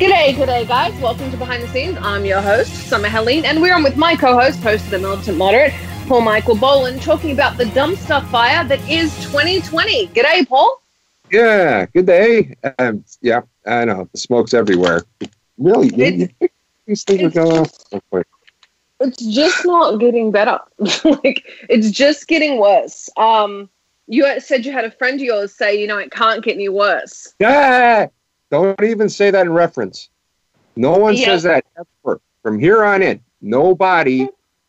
[0.00, 0.98] G'day, g'day, guys.
[1.02, 1.98] Welcome to Behind the Scenes.
[2.00, 4.98] I'm your host, Summer Helene, and we're on with my co host, host of The
[4.98, 5.74] Militant Moderate,
[6.08, 10.06] Paul Michael Boland, talking about the dumpster fire that is 2020.
[10.06, 10.80] G'day, Paul.
[11.30, 12.56] Yeah, good day.
[12.78, 14.08] Um, yeah, I know.
[14.10, 15.02] The smoke's everywhere.
[15.58, 15.88] Really?
[15.88, 16.54] It's,
[16.86, 18.26] these things are going off so quick.
[19.00, 20.60] it's just not getting better.
[20.78, 23.10] like, it's just getting worse.
[23.18, 23.68] Um,
[24.06, 26.70] you said you had a friend of yours say, you know, it can't get any
[26.70, 27.34] worse.
[27.38, 28.08] Yeah!
[28.50, 30.10] Don't even say that in reference.
[30.76, 31.26] No one Yeah.
[31.26, 32.20] says that ever.
[32.42, 34.22] From here on in, nobody,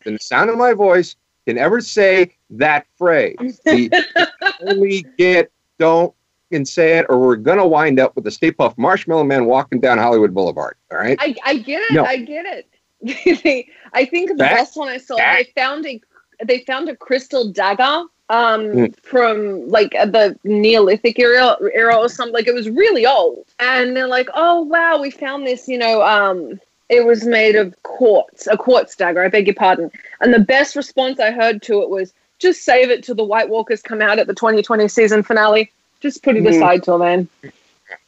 [0.05, 1.15] in the sound of my voice,
[1.47, 3.59] can ever say that phrase.
[3.65, 4.05] The,
[4.67, 6.13] only get, don't,
[6.51, 9.45] and say it, or we're going to wind up with the Stay Puft Marshmallow Man
[9.45, 10.75] walking down Hollywood Boulevard.
[10.91, 11.17] All right?
[11.21, 11.93] I, I get it.
[11.93, 12.03] No.
[12.03, 12.67] I get it.
[13.93, 16.01] I think the That- best one I saw, that- they found a
[16.45, 18.95] they found a crystal dagger um, Mm.
[19.03, 22.33] from like uh, the Neolithic era, era or something.
[22.33, 26.01] Like it was really old, and they're like, "Oh wow, we found this." You know,
[26.01, 26.59] um,
[26.89, 29.23] it was made of quartz, a quartz dagger.
[29.23, 29.91] I beg your pardon.
[30.21, 33.49] And the best response I heard to it was, "Just save it till the White
[33.49, 35.69] Walkers come out at the 2020 season finale.
[35.99, 36.49] Just put it Mm.
[36.55, 37.27] aside till then."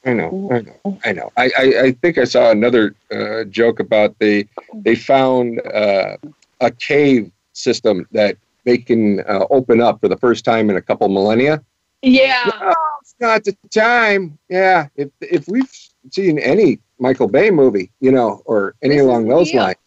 [0.05, 1.31] I know, I know, I know.
[1.35, 4.47] I, I, I think I saw another uh, joke about they
[4.85, 6.15] they found uh,
[6.61, 10.81] a cave system that they can uh, open up for the first time in a
[10.81, 11.63] couple millennia.
[12.01, 12.49] Yeah.
[12.61, 14.37] No, it's not the time.
[14.49, 15.71] Yeah, if if we've
[16.11, 19.77] seen any Michael Bay movie, you know, or any This along those lines,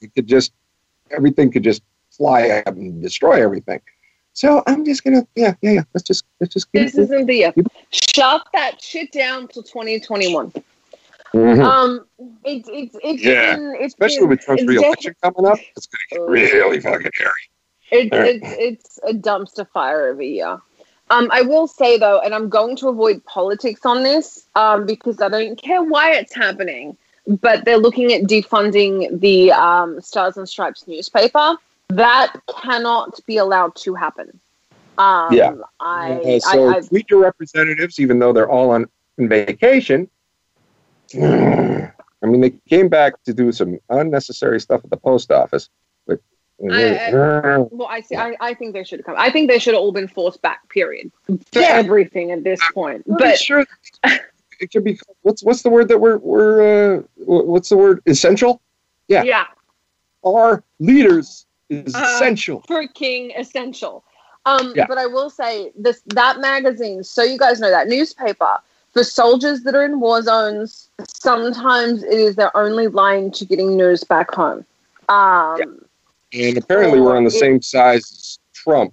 [0.00, 0.52] you could just
[1.10, 3.80] everything could just fly up and destroy everything.
[4.32, 5.82] So I'm just gonna, yeah, yeah, yeah.
[5.94, 7.54] Let's just let's just keep This isn't the year.
[7.90, 10.52] Shut that shit down till 2021.
[11.32, 11.64] Mhm.
[11.64, 12.06] Um,
[12.44, 13.56] it's it's it's Yeah.
[13.56, 15.58] been, it's especially been, with Trump's it's re-election coming up.
[15.76, 17.32] It's gonna get really fucking hairy.
[17.90, 18.40] It's, Alright.
[18.42, 20.58] it's it's a dumpster fire of a year.
[21.10, 25.20] Um, I will say though, and I'm going to avoid politics on this um, because
[25.20, 26.96] I don't care why it's happening.
[27.26, 31.56] But they're looking at defunding the um, Stars and Stripes newspaper.
[31.88, 34.40] That cannot be allowed to happen.
[34.98, 35.54] Um, Yeah.
[35.80, 38.86] I, Uh, so I, I tweet your representatives, even though they're all on,
[39.18, 40.08] on vacation.
[41.14, 45.68] I mean, they came back to do some unnecessary stuff at the post office,
[46.06, 46.20] but
[46.62, 48.16] I- Well, I see.
[48.16, 49.16] I, I think they should have come.
[49.18, 50.68] I think they should have all been forced back.
[50.68, 51.10] Period.
[51.26, 51.68] For Yeah.
[51.72, 53.02] everything at this point.
[53.06, 53.64] but But sure,
[54.60, 54.98] it could be.
[55.22, 58.00] What's what's the word that we're we're uh, what's the word?
[58.06, 58.60] Essential.
[59.08, 59.22] Yeah.
[59.24, 59.44] yeah,
[60.24, 62.62] Our leaders is Uh, essential.
[62.62, 64.04] freaking essential.
[64.46, 64.86] Um, Yeah.
[64.86, 67.02] But I will say this: that magazine.
[67.04, 68.58] So you guys know that newspaper
[68.92, 70.88] for soldiers that are in war zones.
[71.08, 74.64] Sometimes it is their only line to getting news back home.
[75.08, 75.83] Um,
[76.34, 78.92] And apparently, we're on the same size as Trump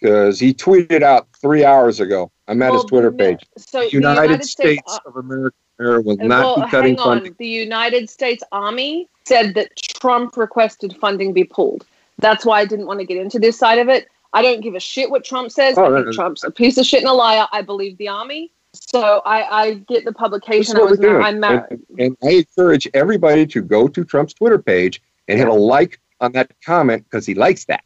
[0.00, 2.30] because he tweeted out three hours ago.
[2.48, 3.44] I'm at well, his Twitter page.
[3.58, 7.16] So The the United, States, uh, of America will not well, be cutting hang on.
[7.18, 7.36] funding.
[7.38, 11.86] The United States Army said that Trump requested funding be pulled.
[12.18, 14.08] That's why I didn't want to get into this side of it.
[14.32, 15.76] I don't give a shit what Trump says.
[15.76, 16.12] Oh, I think no.
[16.12, 17.46] Trump's a piece of shit and a liar.
[17.52, 18.50] I believe the Army.
[18.74, 20.76] So I, I get the publication.
[20.76, 21.22] I what was we're doing.
[21.22, 21.64] I'm married.
[21.70, 26.00] And, and I encourage everybody to go to Trump's Twitter page and hit a like
[26.22, 27.84] on that comment because he likes that.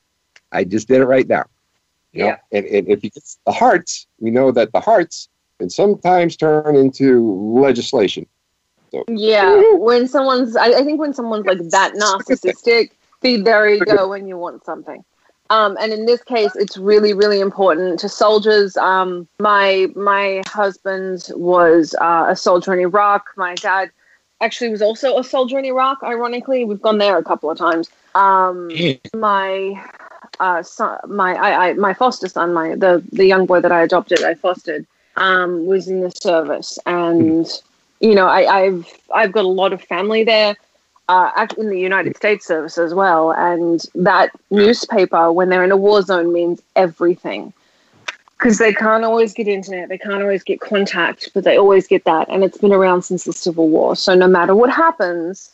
[0.53, 1.47] I just did it right now.
[2.13, 2.27] You know?
[2.27, 2.37] Yeah.
[2.53, 6.77] And, and if he gets the hearts, we know that the hearts can sometimes turn
[6.77, 8.27] into legislation.
[9.09, 14.09] Yeah, when someone's, I, I think when someone's like that narcissistic, see, there you go
[14.09, 15.05] when you want something.
[15.51, 18.77] Um, and in this case, it's really, really important to soldiers.
[18.77, 23.27] Um, my my husband was uh, a soldier in Iraq.
[23.37, 23.91] My dad
[24.41, 26.03] actually was also a soldier in Iraq.
[26.03, 27.91] Ironically, we've gone there a couple of times.
[28.15, 28.71] Um,
[29.15, 29.85] my
[30.41, 33.83] uh, son, my I, I, my foster son, my the the young boy that I
[33.83, 34.87] adopted, I fostered,
[35.17, 37.47] um, was in the service, and
[38.01, 40.57] you know, I, I've I've got a lot of family there,
[41.09, 45.77] uh, in the United States service as well, and that newspaper when they're in a
[45.77, 47.53] war zone means everything.
[48.39, 52.05] Because they can't always get internet, they can't always get contact, but they always get
[52.05, 53.97] that, and it's been around since the Civil War.
[53.97, 55.53] So no matter what happens,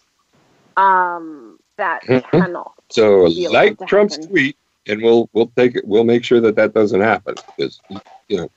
[0.77, 2.23] um, that Mhm.
[2.31, 2.75] cannot.
[2.91, 4.29] So like Trump's happen.
[4.29, 4.57] tweet,
[4.87, 5.87] and we'll we'll take it.
[5.87, 7.81] We'll make sure that that doesn't happen because
[8.29, 8.51] you know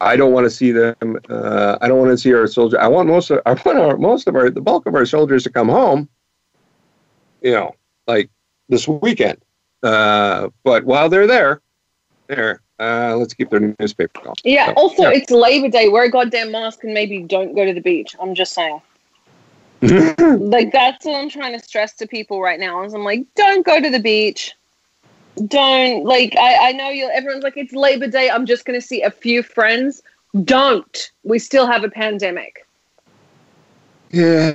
[0.00, 1.18] I don't want to see them.
[1.28, 2.78] Uh, I don't want to see our soldiers.
[2.80, 5.42] I want most of I want our most of our the bulk of our soldiers
[5.44, 6.08] to come home.
[7.40, 7.74] You know,
[8.06, 8.30] like
[8.68, 9.38] this weekend.
[9.82, 11.60] Uh, but while they're there,
[12.26, 12.62] there.
[12.80, 14.34] Uh, let's keep their newspaper going.
[14.44, 14.66] Yeah.
[14.66, 15.10] So, Also, yeah.
[15.14, 15.88] it's Labor Day.
[15.88, 18.14] Wear a goddamn mask and maybe don't go to the beach.
[18.20, 18.80] I'm just saying.
[20.18, 22.82] Like that's what I'm trying to stress to people right now.
[22.82, 24.54] Is I'm like, don't go to the beach.
[25.46, 26.34] Don't like.
[26.36, 27.08] I I know you.
[27.10, 28.28] Everyone's like, it's Labor Day.
[28.28, 30.02] I'm just going to see a few friends.
[30.44, 31.12] Don't.
[31.22, 32.66] We still have a pandemic.
[34.10, 34.54] Yeah,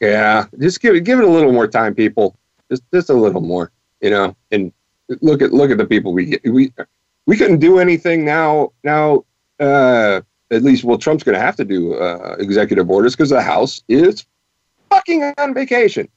[0.00, 0.46] yeah.
[0.58, 2.36] Just give it give it a little more time, people.
[2.70, 3.70] Just just a little more,
[4.00, 4.36] you know.
[4.50, 4.72] And
[5.20, 6.42] look at look at the people we get.
[6.44, 6.72] We
[7.28, 8.72] we couldn't do anything now.
[8.82, 9.26] Now,
[9.60, 13.42] uh, at least, well, Trump's going to have to do uh, executive orders because the
[13.42, 14.24] House is
[14.88, 16.08] fucking on vacation.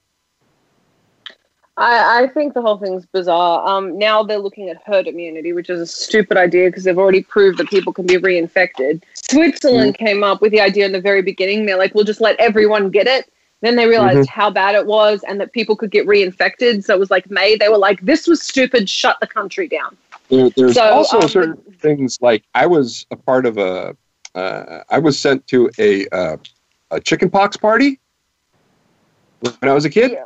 [1.76, 3.68] I, I think the whole thing's bizarre.
[3.68, 7.24] Um, now they're looking at herd immunity, which is a stupid idea because they've already
[7.24, 9.04] proved that people can be reinfected.
[9.16, 11.66] Switzerland came up with the idea in the very beginning.
[11.66, 13.30] They're like, we'll just let everyone get it.
[13.60, 16.86] Then they realized how bad it was and that people could get reinfected.
[16.86, 17.58] So it was like May.
[17.58, 18.90] They were like, this was stupid.
[18.90, 19.98] Shut the country down.
[20.32, 23.96] There, there's So, also um, certain things like I was a part of a.
[24.34, 26.38] Uh, I was sent to a uh,
[26.90, 28.00] a chicken pox party
[29.42, 30.18] when I was a kid.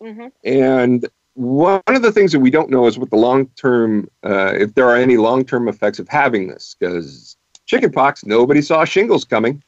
[0.00, 4.06] hmm And one of the things that we don't know is what the long term,
[4.22, 8.84] uh, if there are any long term effects of having this, because chickenpox, nobody saw
[8.84, 9.62] shingles coming,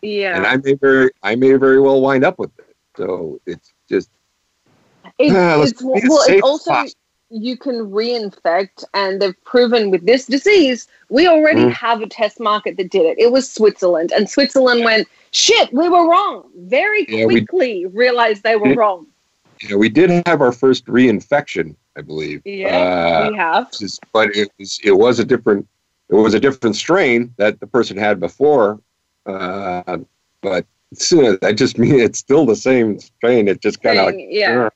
[0.00, 0.36] Yeah.
[0.36, 2.76] and I may very, I may very well wind up with it.
[2.96, 4.08] So it's just,
[5.18, 7.00] It's, Ah, let's it's well, safe it's also possible.
[7.30, 11.72] You can reinfect, and they've proven with this disease, we already Mm.
[11.72, 13.18] have a test market that did it.
[13.18, 18.42] It was Switzerland, and Switzerland went, "Shit, we were wrong." Very Yeah, we- quickly realized
[18.44, 19.06] they were wrong.
[19.70, 22.42] know, we did have our first reinfection, I believe.
[22.44, 23.70] Yeah, Uh, we have.
[24.12, 25.66] but it was, it was a different,
[26.10, 28.78] it was a different strain that the person had before.
[29.24, 29.98] Uh,
[30.42, 30.64] but
[31.42, 33.48] I just mean it's still the same strain.
[33.48, 34.68] It just kind of like, yeah,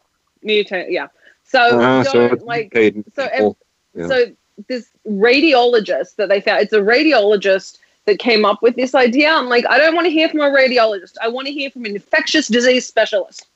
[0.44, 0.86] mutate.
[0.90, 1.06] Yeah.
[1.50, 2.72] So uh, so like
[3.14, 3.56] so.
[3.94, 4.06] Yeah.
[4.06, 4.26] So
[4.68, 9.30] this radiologist that they found, it's a radiologist that came up with this idea.
[9.30, 11.14] I'm like, I don't want to hear from a radiologist.
[11.20, 13.48] I want to hear from an infectious disease specialist.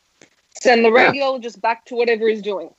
[0.60, 1.12] Send the Yeah.
[1.12, 2.70] radiologist back to whatever he's doing.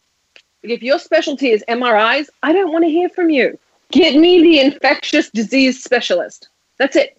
[0.63, 3.57] If your specialty is MRIs, I don't want to hear from you.
[3.91, 6.49] Get me the infectious disease specialist.
[6.77, 7.17] That's it.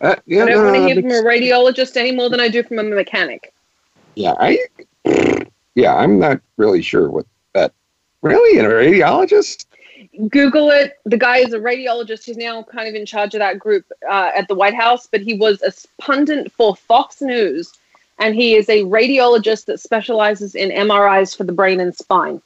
[0.00, 2.48] Uh, yeah, I don't no, want to hear from a radiologist any more than I
[2.48, 3.52] do from a mechanic.
[4.14, 4.58] Yeah, I.
[5.78, 7.72] Yeah, I'm not really sure what that.
[8.20, 9.66] Really, a radiologist?
[10.28, 10.98] Google it.
[11.04, 12.24] The guy is a radiologist.
[12.24, 15.20] He's now kind of in charge of that group uh, at the White House, but
[15.20, 15.70] he was a
[16.02, 17.74] pundit for Fox News,
[18.18, 22.42] and he is a radiologist that specializes in MRIs for the brain and spine.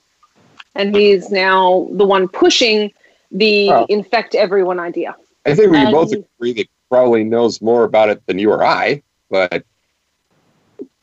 [0.75, 2.93] And he's now the one pushing
[3.31, 3.87] the Oh.
[3.89, 5.17] infect everyone idea.
[5.47, 8.51] I think we And both agree that he probably knows more about it than you
[8.51, 9.03] or I.
[9.31, 9.65] But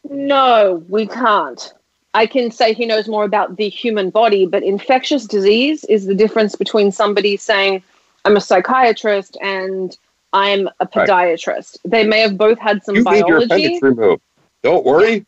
[0.07, 1.73] No, we can't.
[2.13, 6.15] I can say he knows more about the human body, but infectious disease is the
[6.15, 7.83] difference between somebody saying,
[8.25, 9.95] I'm a psychiatrist and
[10.33, 11.07] I'm a Right.
[11.07, 11.77] podiatrist.
[11.85, 13.45] They may have both had some you need your biology.
[13.45, 14.21] appendix removed.
[14.63, 15.25] Don't worry.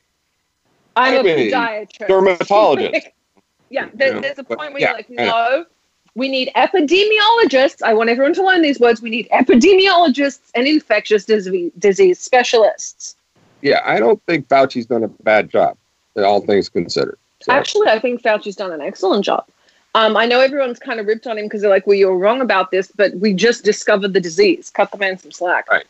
[0.96, 2.08] I'm a I'm a podiatrist.
[2.08, 3.08] dermatologist.
[3.70, 5.66] yeah, there, there's a point where yeah, you're like, no,
[6.16, 7.82] we need epidemiologists.
[7.84, 9.02] I want everyone to learn these words.
[9.02, 13.16] We need epidemiologists and infectious disease, disease specialists.
[13.62, 15.78] Yeah, I don't think Fauci's done a bad job,
[16.18, 17.18] all things considered.
[17.42, 19.46] So, Actually, I think Fauci's done an excellent job.
[19.96, 22.40] Um, I know everyone's kind of ripped on him because they're like, well, you're wrong
[22.42, 24.70] about this, but we just discovered the disease.
[24.70, 25.70] Cut the man some slack.
[25.70, 25.86] Right.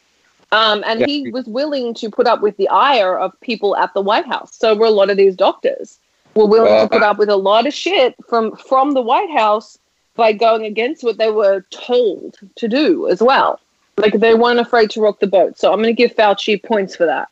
[0.51, 1.05] Um, and Yeah.
[1.05, 4.55] he was willing to put up with the ire of people at the White House.
[4.57, 5.99] So were a lot of these doctors.
[6.35, 9.77] Were willing to put up with a lot of shit from from the White House
[10.15, 13.59] by going against what they were told to do as well.
[13.97, 15.59] Like they weren't afraid to rock the boat.
[15.59, 17.27] So I'm going to give Fauci points for that.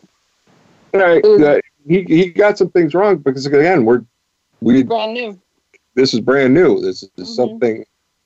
[0.93, 4.03] Right, is- uh, he he got some things wrong because again, we're
[4.61, 5.39] we Brand new.
[5.95, 6.81] this is brand new.
[6.81, 7.35] This is Mhm.
[7.35, 7.85] something,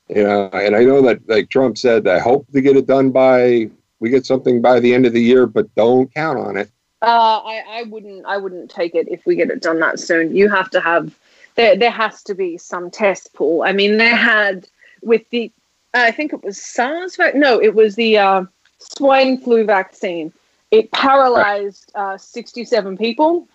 [0.09, 3.11] you know, and I know that like Trump said, I hope to get it done
[3.11, 3.69] by
[3.99, 6.69] we get something by the end of the year, but don't count on it.
[7.01, 10.35] Uh, I, I wouldn't I wouldn't take it if we get it done that soon.
[10.35, 11.17] You have to have
[11.55, 13.63] there there has to be some test pool.
[13.63, 14.67] I mean, they had
[15.01, 15.51] with the
[15.93, 17.17] I think it was SARS.
[17.35, 18.45] No, it was the uh,
[18.79, 20.33] swine flu vaccine.
[20.73, 23.47] It paralyzed uh, 67 people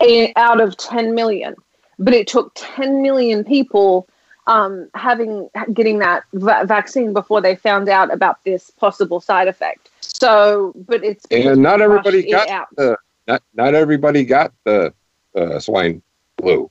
[0.00, 1.54] eh, out of 10 million,
[1.98, 4.08] but it took 10 million people
[4.46, 9.90] um, having getting that va- vaccine before they found out about this possible side effect.
[10.00, 12.96] So, but it's And not everybody got the
[13.26, 14.94] not not everybody got the
[15.36, 16.00] uh, swine
[16.40, 16.70] flu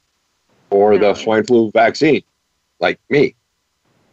[0.71, 0.97] or No.
[0.97, 2.23] the swine flu vaccine,
[2.79, 3.35] like me.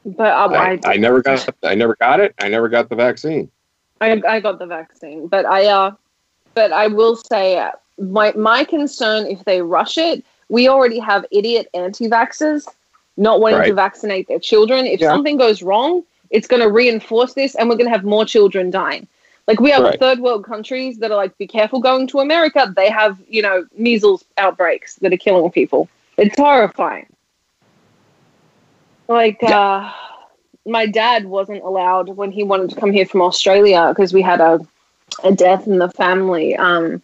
[0.05, 2.35] But uh, I, I never got I never got it.
[2.39, 3.51] I never got the vaccine.
[4.01, 5.93] I, I got the vaccine, but I uh,
[6.55, 11.25] but I will say uh, my my concern if they rush it, we already have
[11.31, 12.67] idiot anti-vaxxers
[13.17, 14.87] not wanting to vaccinate their children.
[14.87, 15.11] If Yeah.
[15.11, 18.71] something goes wrong, it's going to reinforce this, and we're going to have more children
[18.71, 19.07] dying.
[19.47, 19.99] Like we have Right.
[20.01, 22.73] third world countries that are like, be careful going to America.
[22.75, 25.89] They have you know measles outbreaks that are killing people.
[26.17, 27.07] It's horrifying.
[29.09, 29.93] Like uh,
[30.67, 34.41] my dad wasn't allowed when he wanted to come here from Australia because we had
[34.41, 34.67] a
[35.23, 36.57] a death in the family.
[36.57, 37.03] Um,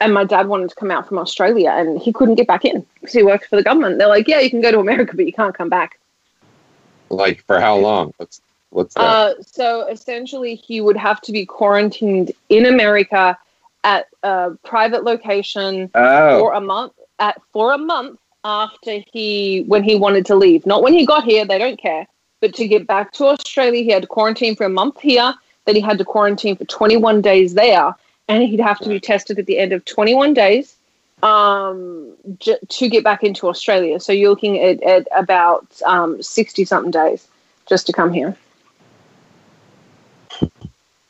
[0.00, 2.86] and my dad wanted to come out from Australia and he couldn't get back in
[3.00, 3.98] because he worked for the government.
[3.98, 5.98] They're like, yeah, you can go to America, but you can't come back.
[7.10, 8.14] Like for how long?
[8.16, 8.40] What's
[8.70, 9.02] what's that?
[9.02, 13.36] Uh, so essentially, he would have to be quarantined in America
[13.82, 16.92] at a private location oh, for a month.
[17.18, 21.24] At for a month after he when he wanted to leave, not when he got
[21.24, 21.44] here.
[21.44, 22.06] They don't care.
[22.40, 25.34] But to get back to Australia, he had to quarantine for a month here.
[25.66, 27.94] Then he had to quarantine for 21 days there,
[28.28, 30.76] and he'd have to be tested at the end of 21 days
[31.22, 34.00] um, j- to get back into Australia.
[34.00, 35.66] So you're looking at, at about
[36.20, 37.28] 60 something days
[37.68, 38.36] just to come here.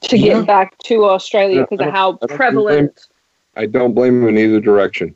[0.03, 0.39] To Yeah.
[0.39, 2.99] get back to Australia because of how I prevalent
[3.57, 5.15] I don't blame him in either direction.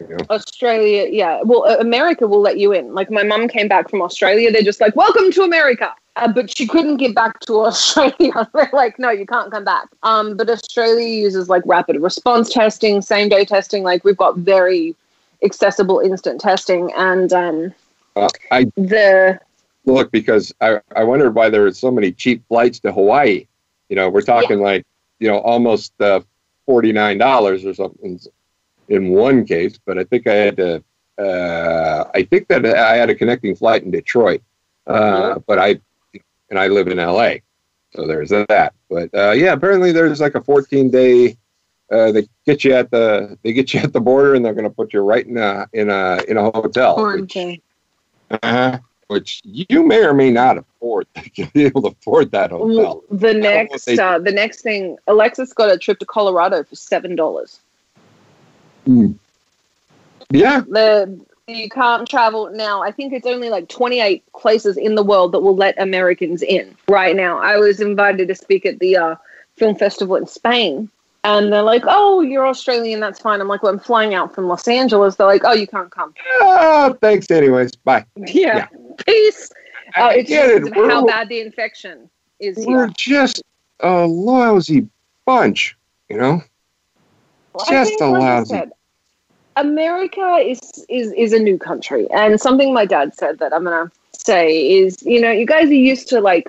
[0.00, 0.24] You know?
[0.30, 1.40] Australia, yeah.
[1.44, 2.94] Well, America will let you in.
[2.94, 6.56] Like my mum came back from Australia, they're just like, "Welcome to America," uh, but
[6.56, 8.48] she couldn't get back to Australia.
[8.54, 13.02] they're like, "No, you can't come back." Um, but Australia uses like rapid response testing,
[13.02, 13.82] same day testing.
[13.82, 14.94] Like we've got very
[15.42, 17.74] accessible instant testing, and um,
[18.16, 19.38] Uh, I the
[19.84, 23.46] look because I, I wondered why there were so many cheap flights to Hawaii.
[23.88, 24.86] You know, we're talking like
[25.18, 26.20] you know almost uh,
[26.66, 28.20] forty nine dollars or something
[28.90, 30.82] in one case, but I think I had to.
[31.18, 34.42] Uh, I think that I had a connecting flight in Detroit,
[34.86, 35.80] uh, but I
[36.50, 37.42] and I live in L.A.,
[37.94, 38.74] so there's that.
[38.90, 41.36] But uh, yeah, apparently there's like a fourteen day.
[41.90, 44.62] Uh, they get you at the they get you at the border and they're going
[44.64, 46.94] to put you right in a in a in a hotel.
[46.96, 47.60] which- quarantine.
[48.42, 48.78] uh,
[49.08, 53.02] which you may or may not afford to be able to afford that hotel.
[53.10, 57.60] The next, uh, the next thing, Alexis got a trip to Colorado for seven dollars.
[60.30, 62.82] Yeah, the you can't travel now.
[62.82, 66.76] I think it's only like 28 places in the world that will let Americans in
[66.88, 67.38] right now.
[67.38, 69.16] I was invited to speak at the uh,
[69.56, 70.88] film festival in Spain,
[71.24, 74.46] and they're like, "Oh, you're Australian, that's fine." I'm like, "Well, I'm flying out from
[74.46, 77.30] Los Angeles." They're like, "Oh, you can't come." Ah, thanks.
[77.30, 78.04] Anyways, bye.
[78.16, 78.68] Yeah,
[79.06, 79.50] peace.
[79.96, 80.74] Uh, I it's get just it.
[80.74, 82.08] how bad the infection
[82.38, 82.94] is we're here.
[82.96, 83.42] just
[83.80, 84.86] a lousy
[85.26, 85.76] bunch,
[86.08, 86.42] you know.
[87.52, 88.72] Well, just think, a like I lousy- said,
[89.56, 93.90] America is is is a new country, and something my dad said that I'm gonna
[94.12, 96.48] say is, you know, you guys are used to like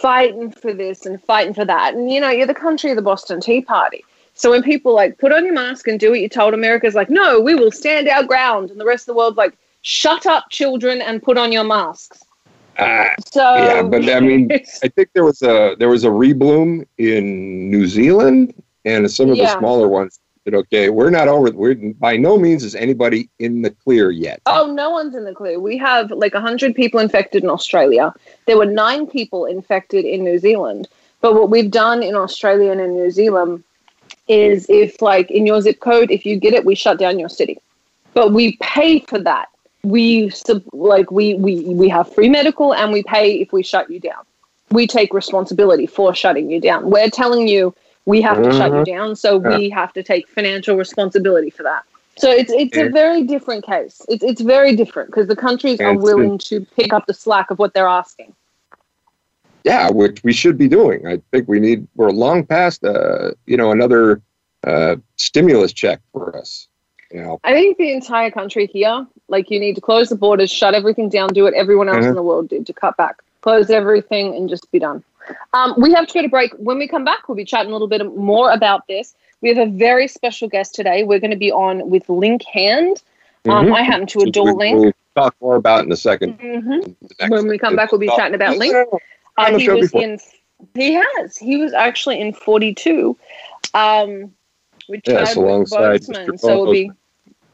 [0.00, 3.02] fighting for this and fighting for that, and you know, you're the country of the
[3.02, 4.04] Boston Tea Party.
[4.34, 7.10] So when people like put on your mask and do what you told, America's like,
[7.10, 10.44] no, we will stand our ground, and the rest of the world's like, shut up,
[10.50, 12.22] children, and put on your masks.
[12.78, 14.50] Ah, So Yeah, but I mean,
[14.82, 19.38] I think there was a there was a rebloom in New Zealand, and some of
[19.38, 21.50] the smaller ones said, "Okay, we're not over.
[21.50, 25.34] We're by no means is anybody in the clear yet." Oh, no one's in the
[25.34, 25.58] clear.
[25.58, 28.12] We have like 100 people infected in Australia.
[28.46, 30.88] There were nine people infected in New Zealand.
[31.20, 33.62] But what we've done in Australia and in New Zealand
[34.28, 37.28] is if, like, in your zip code, if you get it, we shut down your
[37.28, 37.58] city.
[38.12, 39.48] But we pay for that.
[39.84, 40.30] We
[40.72, 44.22] like we we we have free medical and we pay if we shut you down.
[44.70, 46.88] We take responsibility for shutting you down.
[46.88, 47.74] We're telling you
[48.06, 51.84] we have to shut you down, so we have to take financial responsibility for that.
[52.16, 54.02] So it's it's a very different case.
[54.08, 57.14] It's it's very different because the countries are And it's- willing to pick up the
[57.14, 58.34] slack of what they're asking.
[59.64, 61.06] Yeah, which we should be doing.
[61.06, 61.86] I think we need.
[61.94, 64.20] We're long past, uh, you know, another
[64.64, 66.66] uh, stimulus check for us.
[67.12, 70.50] You know, I think the entire country here, like you need to close the borders,
[70.50, 72.08] shut everything down, do what everyone else Mhm.
[72.10, 75.04] in the world did to cut back, close everything, and just be done.
[75.52, 76.52] Um, we have to go to break.
[76.58, 79.14] When we come back, we'll be chatting a little bit more about this.
[79.40, 81.02] We have a very special guest today.
[81.04, 83.02] We're going to be on with Link Hand.
[83.48, 83.74] Um, Mhm.
[83.74, 84.80] I happen to adore Link.
[84.80, 88.34] We'll talk more about in a 2nd hmm When we come back, we'll be chatting
[88.34, 88.74] about Link.
[89.36, 90.02] Uh, he was before.
[90.02, 90.18] in.
[90.74, 91.36] He has.
[91.36, 93.16] He was actually in Forty Two,
[93.74, 94.32] um,
[94.88, 96.26] with Yes, Chadwick alongside Boseman.
[96.28, 96.38] Mr.
[96.40, 96.92] So it'll be.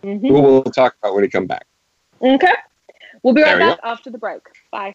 [0.05, 0.29] Mhm.
[0.29, 1.67] Who we'll talk about when we come back.
[2.21, 2.53] Okay.
[3.23, 4.43] We'll be right There back after the break.
[4.71, 4.95] Bye.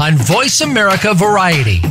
[0.00, 1.82] on Voice America Variety.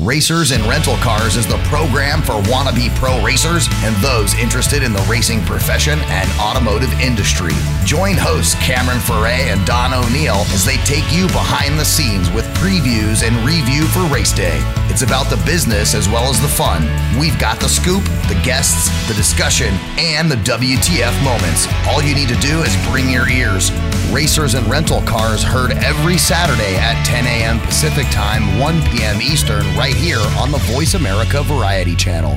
[0.00, 4.94] Racers and Rental Cars is the program for wannabe pro racers and those interested in
[4.94, 7.52] the racing profession and automotive industry.
[7.84, 12.46] Join hosts Cameron Foray and Don O'Neill as they take you behind the scenes with
[12.56, 14.58] previews and review for race day.
[14.88, 16.88] It's about the business as well as the fun.
[17.20, 21.68] We've got the scoop, the guests, the discussion, and the WTF moments.
[21.86, 23.70] All you need to do is bring your ears.
[24.12, 27.60] Racers and Rental Cars heard every Saturday at 10 a.m.
[27.60, 29.22] Pacific Time, 1 p.m.
[29.22, 32.36] Eastern, right here on the Voice America Variety Channel.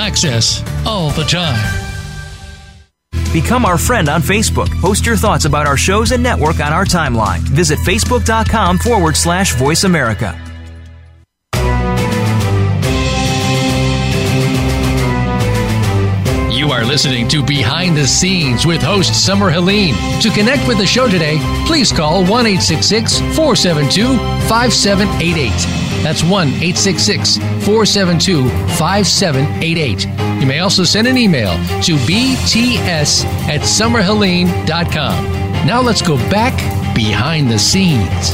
[0.01, 1.77] access, all the time.
[3.31, 4.69] Become our friend on Facebook.
[4.81, 7.39] Post your thoughts about our shows and network on our timeline.
[7.39, 10.37] Visit facebook.com forward slash voice America.
[16.51, 19.95] You are listening to Behind the Scenes with host Summer Helene.
[20.21, 25.80] To connect with the show today, please call 1 472 5788.
[26.03, 30.41] That's 1 866 472 5788.
[30.41, 31.51] You may also send an email
[31.83, 35.41] to bts at summerhelene.com.
[35.67, 36.55] Now let's go back
[36.95, 38.31] behind the scenes.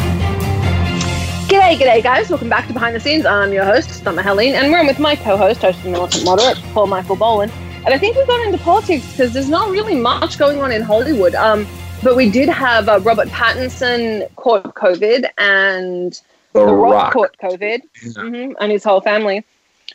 [1.50, 2.30] G'day, g'day, guys.
[2.30, 3.26] Welcome back to Behind the Scenes.
[3.26, 6.24] I'm your host, Summer Helene, and we're in with my co host, host and militant
[6.24, 7.52] moderate, Paul Michael Boland.
[7.86, 10.82] And I think we got into politics because there's not really much going on in
[10.82, 11.36] Hollywood.
[11.36, 11.68] Um,
[12.04, 16.22] but we did have uh, Robert Pattinson caught COVID and
[16.60, 17.14] The, The Rock, Rock.
[17.14, 17.82] caught COVID
[18.16, 19.44] hmm and his whole family.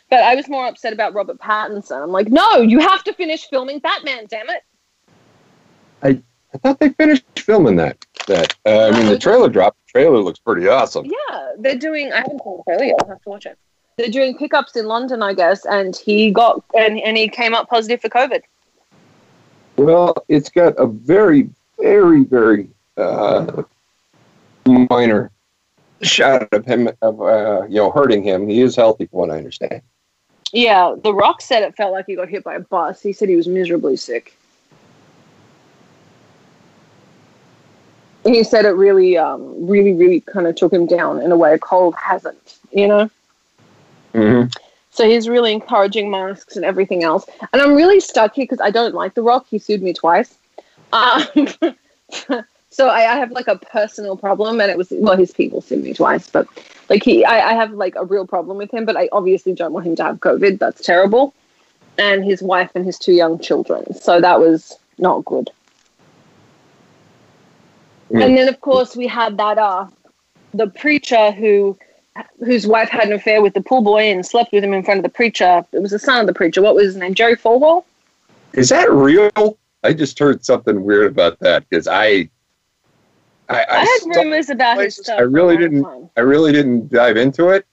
[0.09, 2.01] But I was more upset about Robert Pattinson.
[2.01, 4.63] I'm like, no, you have to finish filming Batman, damn it.
[6.53, 8.05] I thought they finished filming that.
[8.27, 9.77] That uh, I mean, the trailer dropped.
[9.87, 11.05] The trailer looks pretty awesome.
[11.05, 12.13] Yeah, they're doing.
[12.13, 12.95] I haven't seen the trailer yet.
[13.01, 13.57] I'll have to watch it.
[13.97, 17.69] They're doing pickups in London, I guess, and he got and, and he came up
[17.69, 18.41] positive for COVID.
[19.77, 21.49] Well, it's got a very,
[21.79, 23.63] very, very uh,
[24.65, 25.31] minor
[26.03, 28.47] shot of him of uh, you know hurting him.
[28.47, 29.81] He is healthy, from what I understand.
[30.53, 33.01] Yeah, The Rock said it felt like he got hit by a bus.
[33.01, 34.37] He said he was miserably sick.
[38.23, 41.53] He said it really, um, really, really kind of took him down in a way
[41.53, 43.09] a cold hasn't, you know?
[44.13, 44.49] Mm-hmm.
[44.91, 47.25] So he's really encouraging masks and everything else.
[47.51, 49.47] And I'm really stuck here because I don't like The Rock.
[49.49, 50.35] He sued me twice.
[50.93, 51.25] Um,
[52.73, 55.83] so I, I have like a personal problem, and it was well, his people sued
[55.83, 56.47] me twice, but
[56.89, 58.85] like he, I, I have like a real problem with him.
[58.85, 60.59] But I obviously don't want him to have COVID.
[60.59, 61.33] That's terrible.
[61.97, 63.93] And his wife and his two young children.
[63.93, 65.51] So that was not good.
[68.09, 68.25] Yeah.
[68.25, 69.87] And then of course we had that uh,
[70.53, 71.77] the preacher who
[72.39, 74.99] whose wife had an affair with the pool boy and slept with him in front
[74.99, 75.65] of the preacher.
[75.71, 76.61] It was the son of the preacher.
[76.61, 77.13] What was his name?
[77.13, 77.85] Jerry Falwell.
[78.53, 79.57] Is that real?
[79.83, 82.29] I just heard something weird about that because I,
[83.49, 85.19] I, I, had rumors about his stuff.
[85.19, 86.11] I really for a long didn't-.
[86.17, 87.65] I really didn't dive into it,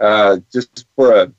[0.00, 1.32] uh, just for a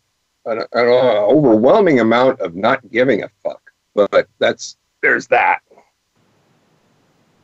[0.45, 3.71] an, an overwhelming amount of not giving a fuck.
[3.93, 5.61] But that's there's that.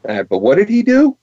[0.07, 1.17] Uh, but what did he do?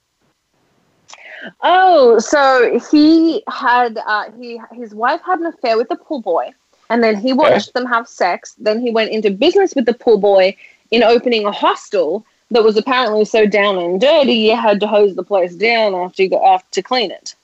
[1.61, 6.53] Oh, so he had uh, he his wife had an affair with the pool boy,
[6.89, 8.55] and then he watched them have sex.
[8.57, 10.55] Then he went into business with the pool boy
[10.91, 15.15] in opening a hostel that was apparently so down and dirty you had to hose
[15.15, 17.35] the place down after you got off to clean it.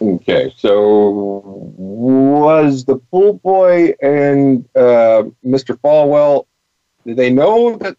[0.00, 1.10] Okay, so
[1.76, 5.78] was the pool boy and uh, Mr.
[5.78, 6.46] Falwell?
[7.06, 7.96] Did they know that?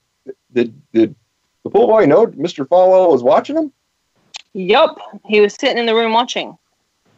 [0.54, 1.16] Did did
[1.64, 2.68] the pool boy know Mr.
[2.68, 3.72] Falwell was watching him?
[4.54, 6.58] Yup, he was sitting in the room watching.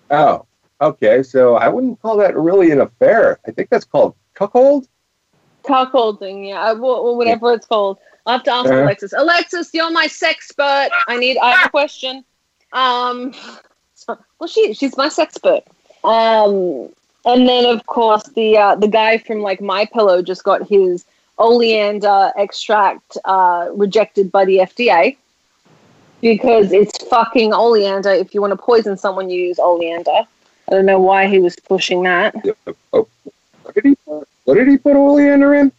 [0.10, 0.46] Oh,
[0.82, 3.40] Okay, so I wouldn't call that really an affair.
[3.46, 4.88] I think that's called cuckold.
[5.64, 7.98] Cuckolding, yeah, wha- whatever it's called.
[8.26, 8.84] I have to ask Uh-huh.
[8.84, 9.14] Alexis.
[9.14, 10.90] Alexis, you're my sexpert.
[11.08, 11.38] I need.
[11.38, 12.24] I have a question.
[12.74, 13.34] Um,
[14.08, 15.64] well, she she's my sex sexpert.
[16.04, 16.90] Um,
[17.26, 21.06] and then of course the uh, the guy from like My Pillow just got his
[21.38, 25.18] oleander extract uh, rejected by the FDA
[26.22, 28.12] because it's fucking oleander.
[28.12, 30.22] If you want to poison someone, you use oleander.
[30.68, 32.36] I don't know why he was pushing that.
[32.94, 33.08] Oh,
[33.74, 34.28] did he put?
[34.50, 35.72] What did he put oleander in?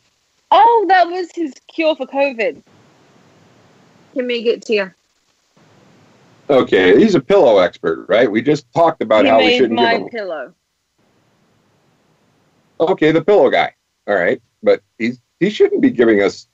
[0.52, 2.62] Oh, that was his cure for COVID.
[4.14, 4.94] Can make it to you.
[6.48, 8.30] Okay, he's a pillow expert, right?
[8.30, 10.08] We just talked about he how we shouldn't my give him.
[10.10, 10.54] pillow.
[12.78, 13.74] Okay, the pillow guy.
[14.06, 16.46] All right, but he's he shouldn't be giving us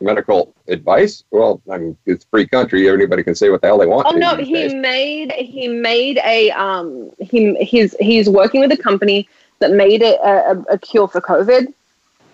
[0.00, 1.22] medical advice.
[1.30, 2.90] Well, I mean, it's free country.
[2.90, 4.08] Anybody can say what the hell they want.
[4.08, 4.74] Oh no, he days.
[4.74, 9.28] made he made a um he he's he's working with a company
[9.62, 11.72] that made a, a, a cure for COVID,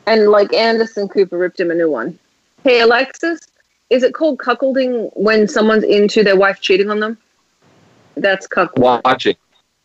[0.07, 2.19] and like Anderson Cooper ripped him a new one.
[2.64, 3.41] Hey Alexis,
[3.91, 7.19] is it called cuckolding when someone's into their wife cheating on them?
[8.17, 9.03] That's cuckolding.
[9.05, 9.37] watching,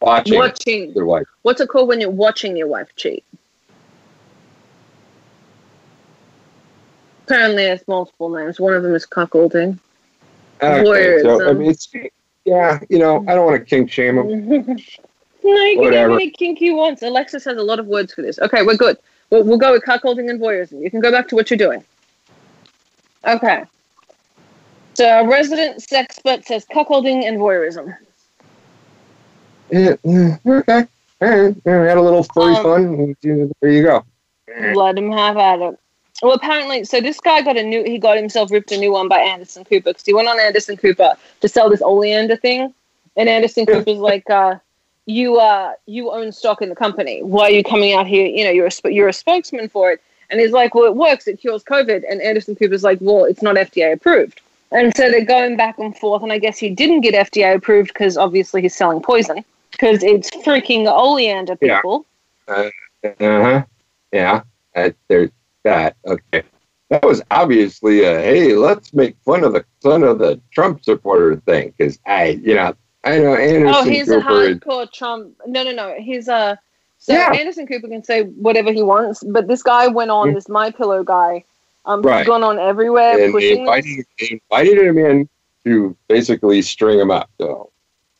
[0.01, 0.93] watching Watching.
[0.93, 1.27] their wife.
[1.43, 3.23] What's it called when you're watching your wife cheat?
[7.25, 8.59] Apparently, it's multiple names.
[8.59, 9.79] One of them is cuckolding.
[10.61, 11.89] Okay, so I mean, it's
[12.45, 14.77] yeah, you know, I don't want to kink shame him.
[15.43, 16.11] no, you can Whatever.
[16.13, 17.01] have any kink you want.
[17.01, 18.39] Alexis has a lot of words for this.
[18.39, 18.97] Okay, we're good.
[19.29, 20.81] We'll, we'll go with cuckolding and voyeurism.
[20.81, 21.83] You can go back to what you're doing.
[23.25, 23.63] Okay.
[24.95, 27.95] So, our resident sexpert says cuckolding and voyeurism.
[29.71, 30.85] Yeah, yeah, okay,
[31.21, 31.55] all right.
[31.65, 33.15] We had a little furry Um, fun.
[33.61, 34.05] There you go.
[34.75, 35.79] Let him have at it.
[36.21, 37.83] Well, apparently, so this guy got a new.
[37.83, 40.77] He got himself ripped a new one by Anderson Cooper because he went on Anderson
[40.77, 42.71] Cooper to sell this oleander thing,
[43.17, 44.55] and Anderson Cooper's like, uh,
[45.05, 47.21] "You, uh, you own stock in the company.
[47.21, 48.25] Why are you coming out here?
[48.25, 51.27] You know, you're a you're a spokesman for it." And he's like, "Well, it works.
[51.27, 55.23] It cures COVID." And Anderson Cooper's like, "Well, it's not FDA approved." And so they're
[55.23, 56.23] going back and forth.
[56.23, 60.31] And I guess he didn't get FDA approved because obviously he's selling poison because it's
[60.31, 62.05] freaking oleander, people.
[62.47, 62.69] Yeah.
[63.03, 63.63] Uh huh.
[64.11, 64.41] Yeah.
[64.75, 65.29] Uh, there's
[65.63, 65.95] that.
[66.05, 66.43] Okay.
[66.89, 71.35] That was obviously a hey, let's make fun of the fun of the Trump supporter
[71.37, 75.35] thing because I, you know, I know Anderson Oh, he's a Cooper is hardcore Trump.
[75.45, 75.95] No, no, no.
[75.99, 76.57] He's a.
[76.99, 77.33] So Yeah.
[77.33, 80.29] Anderson Cooper can say whatever he wants, but this guy went on.
[80.29, 80.35] Mm.
[80.35, 81.43] This My Pillow guy,
[81.85, 82.19] um, Right.
[82.19, 85.29] he's gone on everywhere and they invited, they invited him in
[85.65, 87.29] to basically string him up.
[87.39, 87.69] You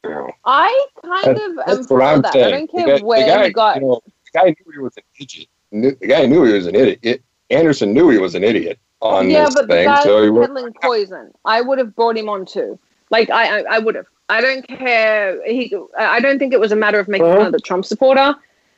[0.03, 2.33] know, I kind That's- of am that's for what I'm that.
[2.33, 2.45] saying.
[2.45, 3.75] I don't The care guy- the where guy, he got.
[3.77, 5.47] You know, the guy knew he was an idiot.
[5.71, 6.99] The guy knew he was an idiot.
[7.03, 9.85] It, Anderson knew he was an idiot on yeah, this but the thing.
[9.85, 11.31] guy So he was, peddling poison.
[11.45, 12.77] I would have brought him on too.
[13.11, 14.07] Like I, I, I would have.
[14.29, 15.39] I don't care.
[15.45, 15.75] He.
[15.97, 17.37] I don't think it was a matter of making Uh-huh.
[17.37, 18.35] fun of the Trump supporter,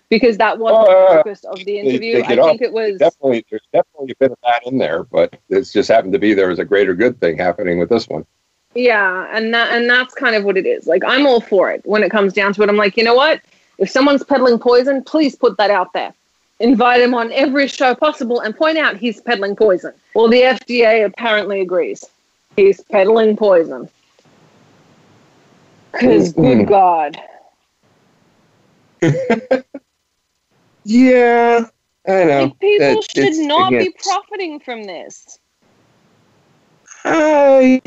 [0.10, 2.24] because that wasn't Uh, the focus of the interview.
[2.24, 2.98] I think it was.
[2.98, 6.34] definitely there's definitely a bit of that in there, but it's just happened to be
[6.34, 8.26] there was a greater good thing happening with this one.
[8.74, 10.88] Yeah, and that and that's kind of what it is.
[10.88, 12.70] Like I'm all for it when it comes down to it.
[12.70, 13.42] I'm like, you know what?
[13.78, 16.14] If someone's peddling poison, please put that out there.
[16.60, 19.94] Invite him on every show possible and point out he's peddling poison.
[20.14, 22.06] Well, the FDA apparently agrees.
[22.56, 23.90] He's peddling poison.
[26.00, 26.68] Because good Mm.
[26.68, 27.22] God.
[30.88, 31.66] Yeah,
[32.08, 32.42] I know.
[32.44, 35.40] Like, people That- should not again, be profiting from this.
[37.04, 37.82] I,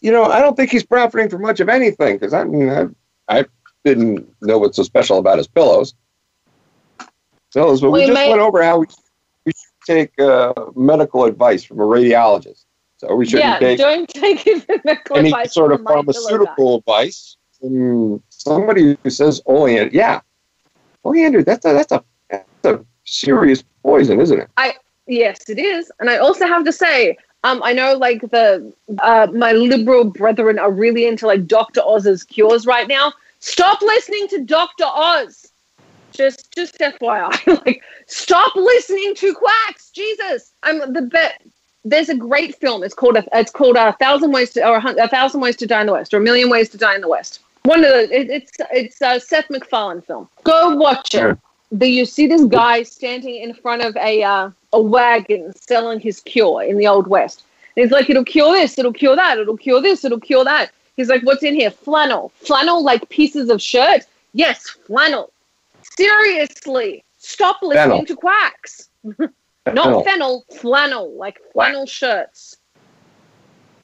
[0.00, 2.86] you know, I don't think he's profiting from much of anything because I mean, I,
[3.28, 3.44] I
[3.84, 5.94] didn't know what's so special about his pillows.
[7.52, 8.86] Pillows, but we, We just may- went over how we,
[9.46, 12.64] we should take uh, medical advice from a radiologist.
[12.98, 14.44] So we shouldn't Yeah, take don't take
[14.84, 16.12] medical any advice sort of from my pillow guy.
[16.12, 19.90] pharmaceutical advice from somebody who says oleander.
[19.92, 20.20] Yeah,
[21.04, 21.42] oleander.
[21.42, 24.50] That's a that's a that's a serious poison, isn't it?
[24.56, 24.74] I
[25.06, 25.90] yes, it is.
[26.00, 30.58] And I also have to say, um, I know like the uh, my liberal brethren
[30.58, 31.80] are really into like Dr.
[31.84, 33.12] Oz's cures right now.
[33.40, 34.84] Stop listening to Dr.
[34.84, 35.52] Oz.
[36.12, 37.46] Just just FYI.
[37.66, 39.90] like stop listening to quacks.
[39.90, 40.52] Jesus.
[40.62, 41.40] I'm the bet
[41.84, 42.82] there's a great film.
[42.82, 45.66] It's called a, it's called a thousand ways to or a, a thousand ways to
[45.66, 47.40] die in the West or a million ways to die in the West.
[47.64, 50.28] One of the it, it's it's a Seth MacFarlane film.
[50.44, 51.18] Go watch it.
[51.18, 51.38] Sure.
[51.70, 56.20] The, you see this guy standing in front of a uh, a wagon selling his
[56.20, 57.44] cure in the old west.
[57.76, 60.70] And he's like, it'll cure this, it'll cure that, it'll cure this, it'll cure that.
[60.96, 61.70] He's like, what's in here?
[61.70, 62.32] Flannel.
[62.36, 64.02] Flannel like pieces of shirt?
[64.32, 65.30] Yes, flannel.
[65.96, 68.06] Seriously, stop listening Fennel.
[68.06, 68.88] to quacks.
[69.04, 69.34] Not
[69.74, 70.04] Fennel.
[70.04, 72.56] fennel, flannel, like flannel shirts,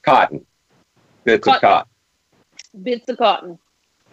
[0.01, 0.45] cotton,
[1.23, 1.69] bits of Cotton.
[1.69, 2.83] cotton.
[2.83, 3.59] bits of cotton.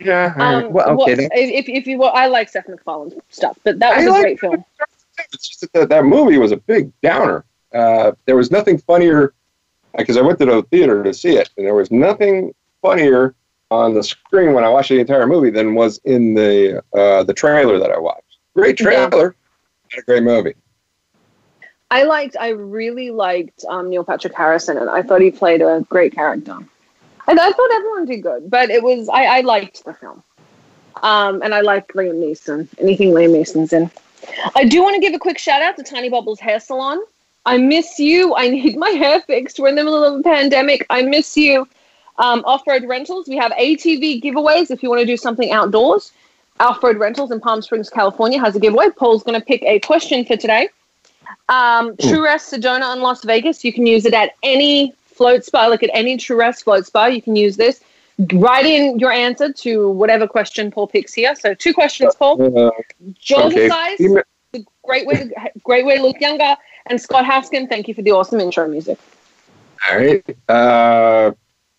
[0.00, 0.34] Yeah.
[0.36, 1.14] Um, well, what- okay.
[1.14, 4.10] that- if, if you, well, I like Seth MacFarlane stuff, but that was I a
[4.12, 4.64] like great film.
[5.32, 7.44] It's just that, that that movie was a big downer.
[7.72, 9.34] Uh, there was nothing funnier
[9.96, 13.34] because I went to the theater to see it, and there was nothing funnier
[13.70, 17.34] on the screen when I watched the entire movie than was in the uh, the
[17.34, 18.38] trailer that I watched.
[18.54, 19.36] Great trailer,
[19.92, 20.54] not a great movie.
[21.90, 24.78] I liked, I really liked um, Neil Patrick Harris and.
[24.88, 26.56] I thought he played a great character.
[27.28, 30.22] And I thought everyone did good, but it was, I, I liked the film.
[31.02, 33.90] Um, and I like Liam Neeson, anything Liam Neeson's in.
[34.54, 37.00] I do want to give a quick shout out to Tiny Bubbles Hair Salon.
[37.44, 38.34] I miss you.
[38.36, 39.58] I need my hair fixed.
[39.58, 40.86] We're in the middle of a pandemic.
[40.90, 41.66] I miss you.
[42.18, 43.26] Um, Off Road Rentals.
[43.26, 46.12] We have ATV giveaways if you want to do something outdoors.
[46.60, 48.90] Off Road Rentals in Palm Springs, California has a giveaway.
[48.90, 50.68] Paul's going to pick a question for today.
[51.48, 53.64] Um, True Rest Sedona in Las Vegas.
[53.64, 57.06] You can use it at any float spa, like at any True Rest float spa.
[57.06, 57.80] You can use this.
[58.34, 61.34] Write in your answer to whatever question Paul picks here.
[61.34, 62.40] So two questions, Paul.
[62.42, 62.70] Uh,
[63.18, 63.68] Shoulder okay.
[63.68, 66.56] size, the great way to great way to look younger.
[66.86, 68.98] And Scott Haskin, thank you for the awesome intro music.
[69.88, 70.36] All right.
[70.48, 71.32] Uh,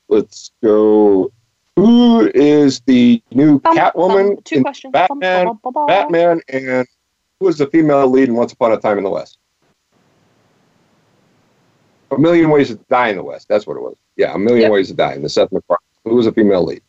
[0.07, 1.31] let's go.
[1.75, 4.91] Who is the new Bum, Catwoman bum, two in questions.
[4.91, 5.59] Batman?
[5.63, 5.87] bum.
[5.87, 6.87] Batman, and
[7.39, 9.39] who was the female lead in Once Upon a Time in the West?
[12.15, 13.47] A Million Ways to Die in the West.
[13.47, 13.95] That's what it was.
[14.15, 14.71] Yeah, A Million Yep.
[14.71, 15.79] Ways to Die in the Seth MacFarlane.
[16.05, 16.81] Who was the female lead?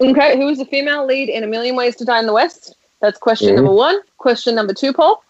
[0.00, 2.74] Okay, who is the female lead in A Million Ways to Die in the West?
[3.00, 3.56] That's question Mhm.
[3.56, 4.00] number one.
[4.18, 5.22] Question number two, Paul.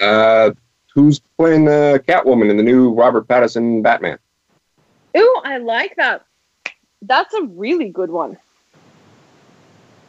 [0.00, 0.52] Uh,
[0.94, 4.18] who's playing the Catwoman in the new Robert Pattinson Batman?
[5.16, 6.24] Ooh, I like that.
[7.02, 8.36] That's a really good one.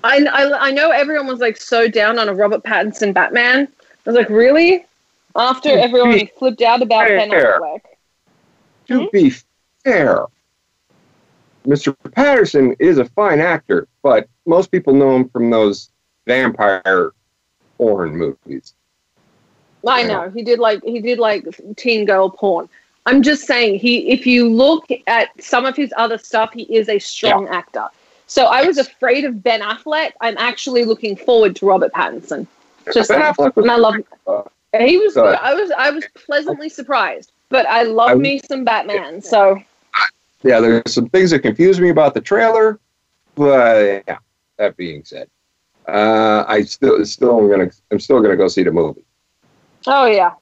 [0.03, 3.67] I, I, I know everyone was like so down on a Robert Pattinson Batman.
[3.81, 4.85] I was like, really?
[5.35, 7.29] After To everyone flipped out about Ben.
[7.29, 7.81] Affleck.
[8.87, 9.05] To Hmm?
[9.11, 9.33] be
[9.83, 10.25] fair,
[11.65, 11.95] Mr.
[12.13, 15.91] Patterson is a fine actor, but most people know him from those
[16.25, 17.11] vampire
[17.77, 18.73] porn movies.
[19.87, 21.45] I know he did like he did like
[21.77, 22.67] teen girl porn.
[23.05, 26.89] I'm just saying he if you look at some of his other stuff, he is
[26.89, 27.87] a strong actor.
[28.27, 30.11] So I was afraid of Ben Affleck.
[30.21, 32.45] I'm actually looking forward to Robert Pattinson.
[32.93, 33.95] Just Ben Affleck and I love
[34.77, 35.35] he was good.
[35.35, 37.31] I was I was pleasantly surprised.
[37.49, 39.21] But I love I- me some Batman.
[39.21, 39.61] So
[40.43, 42.79] yeah, there's some things that confuse me about the trailer,
[43.35, 44.17] but yeah.
[44.57, 45.29] That being said,
[45.87, 49.05] uh, I still still am gonna I'm still gonna go see the movie.
[49.87, 50.33] Oh yeah.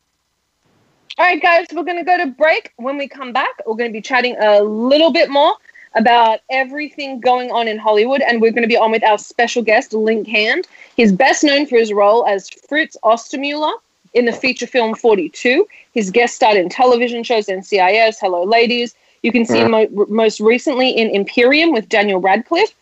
[1.20, 2.74] All right, guys, we're going to go to break.
[2.76, 5.56] When we come back, we're going to be chatting a little bit more
[5.96, 9.63] about everything going on in Hollywood, and we're going to be on with our special
[9.63, 10.68] guest, Link Hand.
[10.96, 13.74] He's best known for his role as Fritz Ostermuller
[14.17, 15.67] in the feature film 42.
[15.93, 18.95] He's guest starred in television shows NCIS, Hello Ladies.
[19.21, 22.73] You can see him mo- most recently in Imperium with Daniel Radcliffe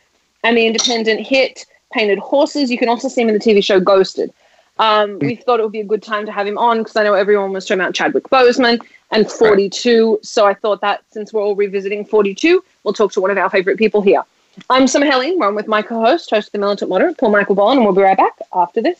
[0.44, 2.72] and the independent hit Painted Horses.
[2.72, 4.34] You can also see him in the TV show Ghosted.
[4.80, 7.04] Um, we thought it would be a good time to have him on because I
[7.04, 10.20] know everyone was talking about Chadwick Boseman and 42.
[10.22, 13.50] So I thought that since we're all revisiting 42, we'll talk to one of our
[13.50, 14.24] favorite people here.
[14.70, 15.38] I'm Summer Helene.
[15.38, 17.96] We're on with my co-host, host of the Militant Moderate, Paul Michael Boland, and we'll
[17.96, 19.00] be right back after this.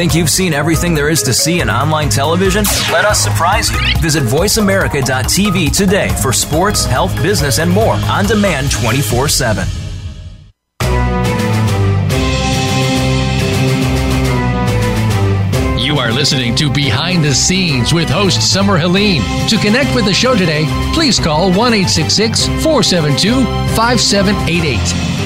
[0.00, 2.64] Think you've seen everything there is to see in online television?
[2.90, 3.76] Let us surprise you.
[4.00, 9.68] Visit VoiceAmerica.tv today for sports, health, business, and more on demand 24 7.
[15.78, 19.20] You are listening to Behind the Scenes with host Summer Helene.
[19.50, 23.44] To connect with the show today, please call 1 472
[23.76, 24.78] 5788.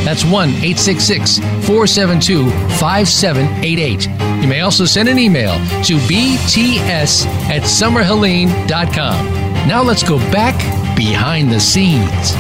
[0.04, 4.23] That's 1 472 5788.
[4.44, 5.54] You may also send an email
[5.85, 9.26] to bts at summerhelene.com.
[9.66, 10.54] Now let's go back
[10.94, 12.35] behind the scenes.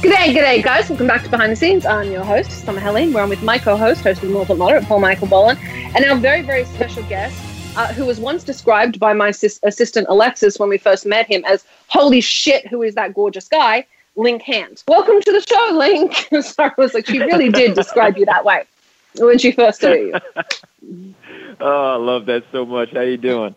[0.00, 0.88] G'day, g'day, guys.
[0.88, 1.84] Welcome back to Behind the Scenes.
[1.84, 3.12] I'm your host, Summer Helene.
[3.12, 5.58] We're on with my co-host, host of the Militant Moderate, Paul Michael Boland,
[5.96, 7.36] and our very, very special guest,
[7.76, 11.44] uh, who was once described by my sis- assistant Alexis when we first met him
[11.46, 14.84] as "Holy shit, who is that gorgeous guy?" Link Hand.
[14.86, 16.14] Welcome to the show, Link.
[16.44, 18.66] Sorry, I was like, she really did describe you that way
[19.16, 20.14] when she first saw you.
[21.60, 22.90] oh, I love that so much.
[22.92, 23.54] How you doing?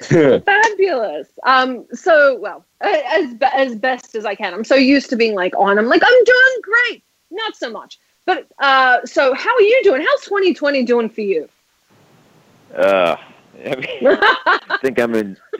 [0.00, 1.28] Fabulous.
[1.44, 4.54] Um, so well, as as best as I can.
[4.54, 5.78] I'm so used to being like on.
[5.78, 7.04] I'm like I'm doing great.
[7.30, 7.98] Not so much.
[8.24, 10.02] But uh, so how are you doing?
[10.02, 11.48] How's 2020 doing for you?
[12.74, 13.16] Uh,
[13.64, 15.36] I, mean, I think I'm in.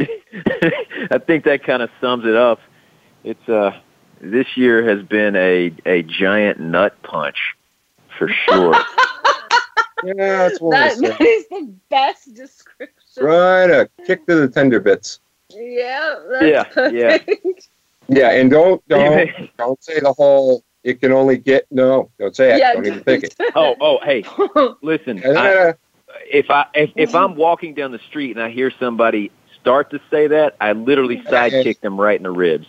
[1.11, 2.61] I think that kind of sums it up.
[3.25, 3.79] It's uh,
[4.21, 7.57] this year has been a a giant nut punch,
[8.21, 8.75] for sure.
[10.05, 10.15] yeah,
[10.49, 13.25] that's what that, that is the best description.
[13.25, 15.21] Right, a kick to the tender bits.
[15.49, 16.95] Yeah, yeah, perfect.
[16.95, 17.19] yeah.
[18.09, 20.63] Yeah, and don't don't don't say the whole.
[20.83, 22.11] It can only get no.
[22.19, 22.59] Don't say it.
[22.59, 23.35] Yeah, don't even think it.
[23.55, 24.25] Oh, oh, hey,
[24.83, 25.23] listen.
[25.25, 25.73] I, uh,
[26.31, 29.31] if I if, if I'm walking down the street and I hear somebody
[29.61, 32.67] start to say that, I literally sidekick them right in the ribs.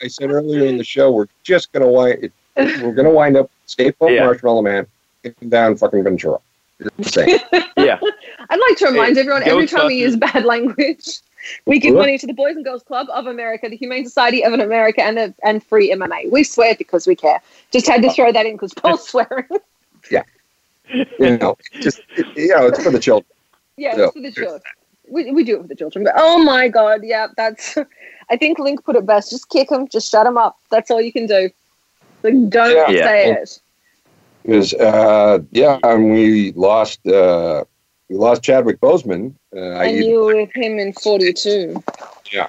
[0.00, 2.32] I said earlier in the show, we're just gonna wind.
[2.56, 4.24] We're gonna wind up Stay Puft yeah.
[4.24, 4.86] Marshmallow Man
[5.22, 6.38] kicking down fucking Ventura.
[6.78, 7.98] yeah.
[8.50, 11.20] I'd like to remind everyone every time we use bad language,
[11.66, 14.52] we give money to the Boys and Girls Club of America, the Humane Society of
[14.52, 16.30] America, and the, and Free MMA.
[16.30, 17.40] We swear because we care.
[17.70, 19.46] Just had to throw that in because Paul's swearing.
[20.10, 20.22] yeah.
[20.92, 22.02] You know, just
[22.36, 23.30] you know, it's for the children.
[23.76, 24.04] Yeah, so.
[24.04, 24.62] it's for the children.
[25.08, 26.04] We, we do it for the children.
[26.04, 27.78] But oh my god, yeah, that's.
[28.30, 29.30] I think Linc put it best.
[29.30, 29.88] Just kick them.
[29.88, 30.58] Just shut them up.
[30.70, 31.50] That's all you can do.
[32.24, 33.04] Like, don't yeah.
[33.04, 33.34] say yeah.
[33.34, 33.60] it.
[34.42, 37.64] Because uh, yeah, and we lost uh,
[38.08, 39.34] we lost Chadwick Boseman.
[39.54, 41.82] Uh, and you were with him in forty two.
[42.32, 42.46] Yeah.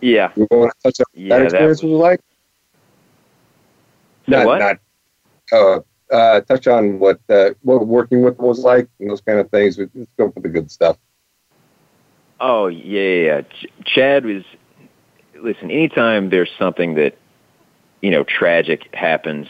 [0.00, 0.32] Yeah.
[0.36, 2.20] You want to touch on yeah, that experience that was, was like?
[4.26, 4.58] Not, what?
[4.58, 4.78] not
[5.52, 5.80] uh,
[6.14, 9.78] uh, touch on what uh, what working with was like and those kind of things.
[9.78, 10.96] Let's go for the good stuff.
[12.38, 13.40] Oh yeah, yeah.
[13.42, 14.44] Ch- Chad was.
[15.42, 17.16] Listen, anytime there's something that
[18.00, 19.48] you know tragic happens.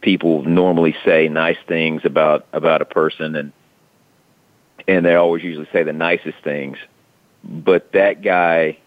[0.00, 3.52] People normally say nice things about about a person and
[4.88, 6.76] and they always usually say the nicest things.
[7.44, 8.78] But that guy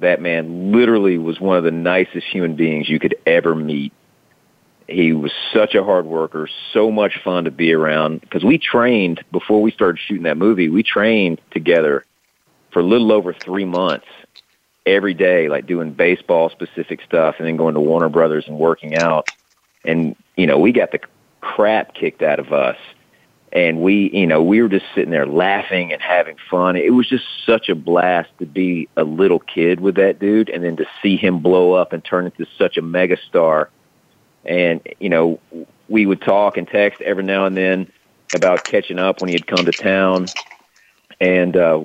[0.00, 3.92] that man literally was one of the nicest human beings you could ever meet.
[4.86, 9.24] He was such a hard worker so much fun to be around because we trained
[9.32, 12.04] before we started shooting that movie we trained together
[12.70, 14.06] for a little over three months
[14.86, 18.96] every day like doing baseball specific stuff and then going to warner brothers and working
[18.96, 19.28] out.
[19.84, 21.00] And you know we got the
[21.40, 22.76] crap kicked out of us.
[23.52, 26.76] And we you know we were just sitting there laughing and having fun.
[26.76, 30.64] It was just such a blast to be a little kid with that dude and
[30.64, 33.70] then to see him blow up and turn into such a mega star
[34.44, 35.40] and you know
[35.88, 37.90] we would talk and text every now and then
[38.32, 40.30] about catching up when he had come to town.
[41.20, 41.80] And uh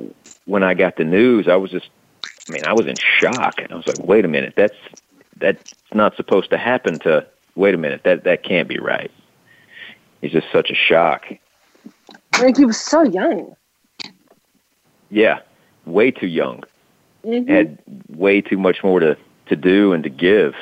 [0.45, 1.89] when i got the news i was just
[2.49, 4.75] i mean i was in shock and i was like wait a minute that's
[5.37, 9.11] that's not supposed to happen to wait a minute, that that can't be right.
[10.21, 11.25] He's just such a shock.
[12.39, 13.55] Like he was so young.
[15.09, 15.39] Yeah,
[15.85, 16.63] way too young.
[17.25, 17.51] Mm-hmm.
[17.51, 17.77] Had
[18.09, 20.55] way too much more to to do and to give.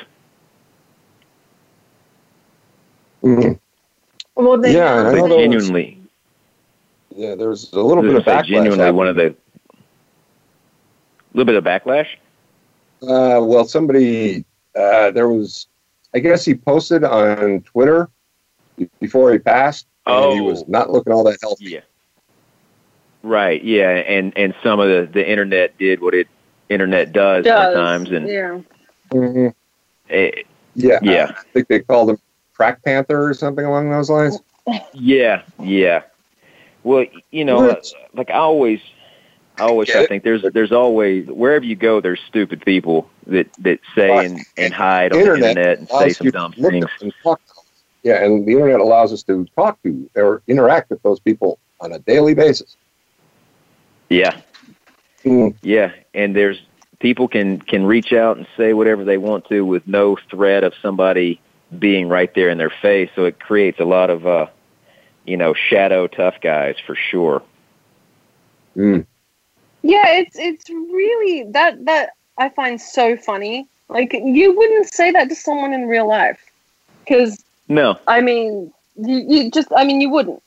[3.22, 3.52] Mm-hmm.
[4.36, 6.00] Well, then, yeah, I know genuinely.
[7.14, 8.46] yeah, there was a little bit of backlash.
[8.46, 8.96] Genuinely, happening.
[8.96, 9.34] one of the
[11.34, 12.08] little bit of backlash.
[13.02, 14.44] Uh, well, somebody
[14.76, 15.66] uh, there was
[16.14, 18.08] I guess he posted on Twitter
[19.00, 19.86] before he passed.
[20.06, 21.66] Oh, he was not looking all that healthy.
[21.66, 21.80] Yeah.
[23.22, 23.62] Right.
[23.62, 26.28] Yeah, and and some of the the internet did what it
[26.68, 27.74] internet does, does.
[27.74, 28.60] sometimes, and yeah,
[29.10, 29.48] mm-hmm.
[30.08, 31.32] it, yeah, yeah.
[31.36, 32.18] I think they called him
[32.54, 34.38] Crack Panther or something along those lines.
[34.92, 36.02] Yeah, yeah.
[36.84, 37.80] Well, you know,
[38.14, 38.80] like I always,
[39.58, 43.80] I always I think there's there's always wherever you go there's stupid people that that
[43.94, 46.86] say and, and hide on the internet and say some dumb things.
[47.00, 47.40] And talk
[48.02, 51.92] yeah, and the internet allows us to talk to or interact with those people on
[51.92, 52.76] a daily basis.
[54.08, 54.40] Yeah.
[55.24, 55.54] Mm.
[55.62, 56.60] Yeah, and there's
[57.00, 60.72] people can can reach out and say whatever they want to with no threat of
[60.80, 61.40] somebody
[61.76, 64.46] being right there in their face, so it creates a lot of uh
[65.28, 67.42] you know, shadow tough guys for sure.
[68.76, 69.06] Mm.
[69.82, 73.66] Yeah, it's it's really that that I find so funny.
[73.88, 76.40] Like you wouldn't say that to someone in real life,
[77.04, 80.42] because No, I mean, you, you just I mean you wouldn't.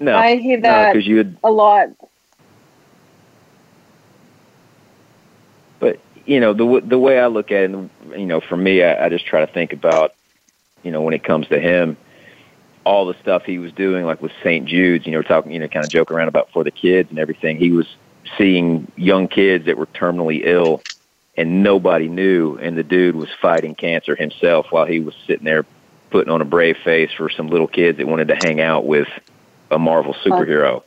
[0.00, 1.36] no, I hear that because you would.
[1.42, 1.88] a lot.
[5.80, 7.70] But you know, the the way I look at it,
[8.16, 10.14] you know, for me, I, I just try to think about,
[10.82, 11.96] you know, when it comes to him,
[12.88, 14.64] all the stuff he was doing, like with St.
[14.64, 15.04] Jude's.
[15.04, 17.18] You know, we're talking, you know, kind of joke around about for the kids and
[17.18, 17.58] everything.
[17.58, 17.86] He was
[18.38, 20.82] seeing young kids that were terminally ill,
[21.36, 22.56] and nobody knew.
[22.56, 25.66] And the dude was fighting cancer himself while he was sitting there
[26.08, 29.08] putting on a brave face for some little kids that wanted to hang out with
[29.70, 30.82] a Marvel superhero.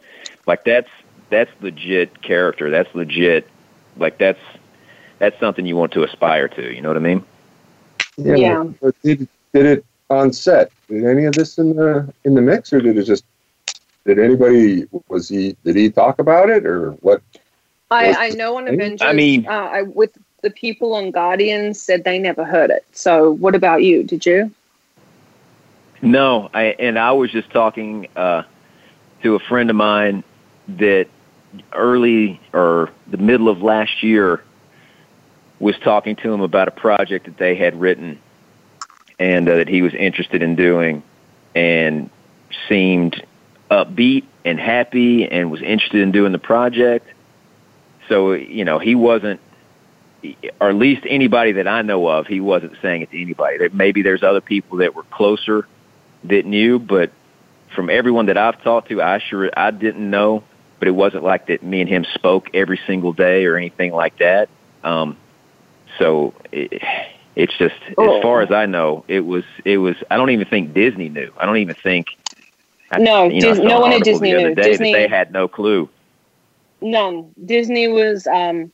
[0.47, 0.89] Like that's
[1.29, 2.71] that's legit character.
[2.71, 3.47] That's legit.
[3.95, 4.39] Like that's
[5.19, 6.73] that's something you want to aspire to.
[6.73, 7.23] You know what I mean?
[8.17, 8.35] Yeah.
[8.35, 8.63] Yeah.
[8.81, 10.71] But did did it on set?
[10.87, 13.23] Did any of this in the in the mix, or did it just?
[14.05, 15.55] Did anybody was he?
[15.63, 17.21] Did he talk about it, or what?
[17.89, 19.01] I I know on Avengers.
[19.01, 22.85] I mean- uh, I with the people on Guardians said they never heard it.
[22.91, 24.03] So what about you?
[24.03, 24.51] Did you?
[26.01, 28.43] No, I and I was just talking uh,
[29.23, 30.23] to a friend of mine
[30.67, 31.07] that
[31.73, 34.43] early or the middle of last year
[35.59, 38.19] was talking to him about a project that they had written
[39.21, 41.03] and uh, that he was interested in doing
[41.53, 42.09] and
[42.67, 43.23] seemed
[43.69, 47.07] upbeat and happy and was interested in doing the project.
[48.09, 49.39] So, you know, he wasn't
[50.59, 53.57] or at least anybody that I know of, he wasn't saying it to anybody.
[53.73, 55.67] Maybe there's other people that were closer
[56.25, 57.11] that knew, but
[57.75, 60.43] from everyone that I've talked to, I sure I didn't know.
[60.79, 61.61] But it wasn't like that.
[61.61, 64.49] Me and him spoke every single day or anything like that.
[64.83, 65.15] Um,
[65.99, 66.81] so it,
[67.35, 68.17] it's just Oh.
[68.17, 69.95] as far as I know, it was it was.
[70.09, 71.31] I don't even think Disney knew.
[71.37, 72.07] I don't even think.
[72.91, 74.53] I, No, you know, I Dis- saw no one at Disney knew.
[74.55, 75.87] Disney- they had no clue.
[76.81, 77.31] None.
[77.45, 78.71] Disney was um,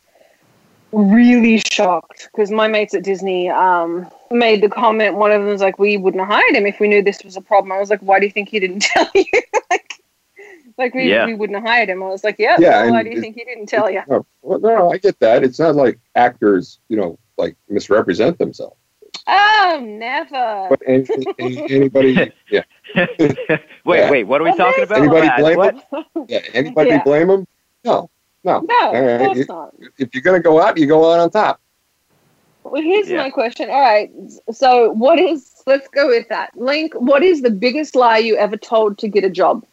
[0.91, 5.15] really shocked because my mates at Disney um, made the comment.
[5.15, 7.35] One of them was like, "We wouldn't have hired him if we knew this was
[7.37, 9.25] a problem." I was like, "Why do you think he didn't tell you?"
[9.69, 9.93] like,
[10.77, 11.25] like we, Yeah.
[11.25, 12.01] we wouldn't have hired him.
[12.01, 14.01] I was like, "Yeah, Yeah, well, why do you it- think he didn't tell you?"
[14.07, 15.43] No, well, no, I get that.
[15.43, 18.75] It's not like actors, you know, like misrepresent themselves.
[19.27, 20.67] Oh, never.
[20.69, 21.05] But any,
[21.39, 22.61] any- anybody, yeah,
[22.95, 23.37] wait,
[23.85, 24.09] Yeah.
[24.11, 24.23] wait.
[24.23, 24.97] What are we Well, talking about?
[24.99, 26.29] Anybody blame what?
[26.29, 27.03] yeah, anybody Yeah.
[27.03, 27.47] blame them?
[27.83, 28.09] No,
[28.43, 28.61] no.
[28.61, 29.73] No, All of course you- not.
[29.97, 31.59] If you're gonna go out, you go out on top.
[32.63, 33.17] Well, here's Yeah.
[33.23, 33.69] my question.
[33.69, 34.11] All right.
[34.51, 36.51] So, what is, let's go with that.
[36.55, 39.63] Linc, what is the biggest lie you ever told to get a job?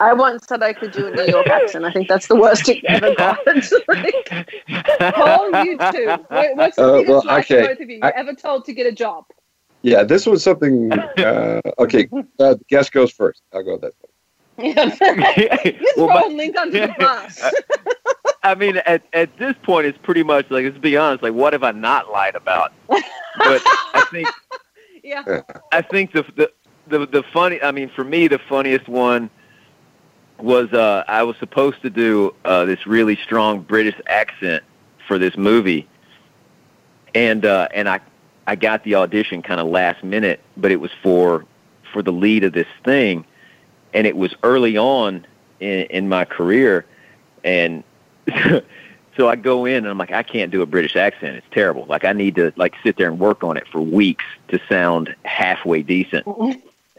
[0.00, 1.84] I once said I could do a New York accent.
[1.84, 3.38] I think that's the worst it ever got.
[3.88, 6.16] like, Paul, you too.
[6.54, 7.62] What's the Uh, biggest well, lie okay.
[7.62, 9.24] for both of you, you I- ever told to get a job?
[9.82, 10.90] Yeah, this was something.
[11.18, 13.42] Uh, okay, uh, guest goes first.
[13.52, 14.72] I'll go that way.
[14.74, 17.42] You're Well, my- throwing Linc under the bus.
[18.44, 21.22] I mean, at at this point, it's pretty much like let's be honest.
[21.22, 22.72] Like, what have I not lied about?
[22.88, 23.02] But
[23.94, 24.28] I think
[25.04, 25.42] yeah.
[25.72, 26.50] I think the the
[26.88, 27.60] the, the funny.
[27.62, 29.28] I mean, for me, the funniest one
[30.38, 34.62] was uh, I was supposed to do uh, this really strong British accent
[35.06, 35.88] for this movie,
[37.14, 38.00] and uh, and I
[38.46, 41.44] I got the audition kind of last minute, but it was for
[41.92, 43.24] for the lead of this thing,
[43.92, 45.26] and it was early on
[45.60, 46.84] in, in my career,
[47.44, 47.82] and
[49.16, 51.36] so I go in and I'm like, I can't do a British accent.
[51.36, 51.86] It's terrible.
[51.86, 55.14] Like I need to like sit there and work on it for weeks to sound
[55.24, 56.26] halfway decent.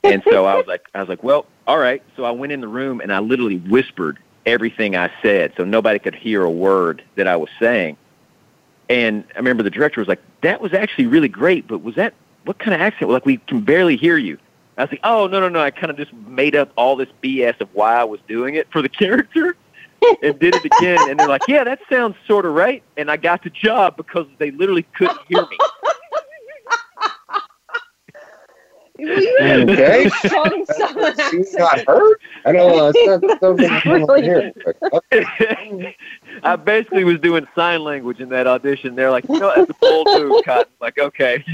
[0.04, 2.02] and so I was like, I was like, well, all right.
[2.16, 4.18] So I went in the room and I literally whispered
[4.48, 7.96] everything I said, so nobody could hear a word that I was saying.
[8.90, 12.16] And I remember the director was like, "That was actually really great, but was that
[12.46, 13.12] what kind of accent?
[13.12, 14.40] Like we can barely hear you."
[14.80, 15.60] I was like, "Oh no, no, no!
[15.60, 18.68] I kind of just made up all this BS of why I was doing it
[18.72, 19.56] for the character."
[20.24, 23.18] and did it again, and they're like, "Yeah, that sounds sort of right." And I
[23.18, 25.58] got the job because they literally couldn't hear me.
[25.60, 25.70] Well,
[28.80, 30.10] you have a Okay.
[30.10, 31.60] strong southern Seen, accent.
[31.60, 32.18] not heard.
[32.46, 32.92] I don't know.
[32.94, 34.54] It's not something I don't wanna hear.
[34.64, 35.96] But, okay.
[36.44, 38.96] I basically was doing sign language in that audition.
[38.96, 41.44] They're like, "No, that's a bold move, Cotton." Like, okay.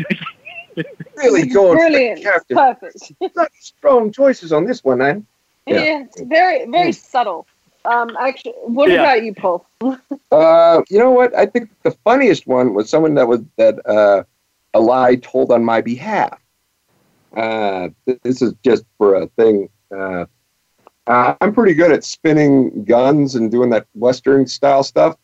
[1.15, 2.21] Really going for the Brilliant.
[2.21, 2.53] character.
[2.55, 3.13] Perfect.
[3.35, 5.25] Not strong choices on this one, man.
[5.65, 6.03] Yeah, Yeah.
[6.03, 7.47] it's very, very subtle.
[7.85, 8.99] Um, actually, what Yeah.
[9.01, 9.65] about you, Paul?
[10.31, 11.33] Uh, you know what?
[11.33, 14.23] I think the funniest one was someone that was that uh,
[14.73, 16.37] a lie told on my behalf.
[17.36, 17.89] Uh,
[18.23, 19.69] this is just for a thing.
[19.95, 20.25] Uh,
[21.07, 25.17] I'm pretty good at spinning guns and doing that Western style stuff.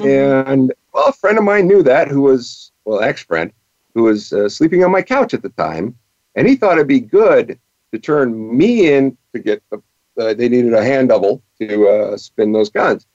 [0.00, 3.52] And well, a friend of mine knew that, who was well, ex friend,
[3.94, 5.96] who was uh, sleeping on my couch at the time,
[6.36, 7.58] and he thought it'd be good
[7.92, 9.82] to turn me in to get the.
[10.18, 13.06] Uh, they needed a hand double to uh, spin those guns,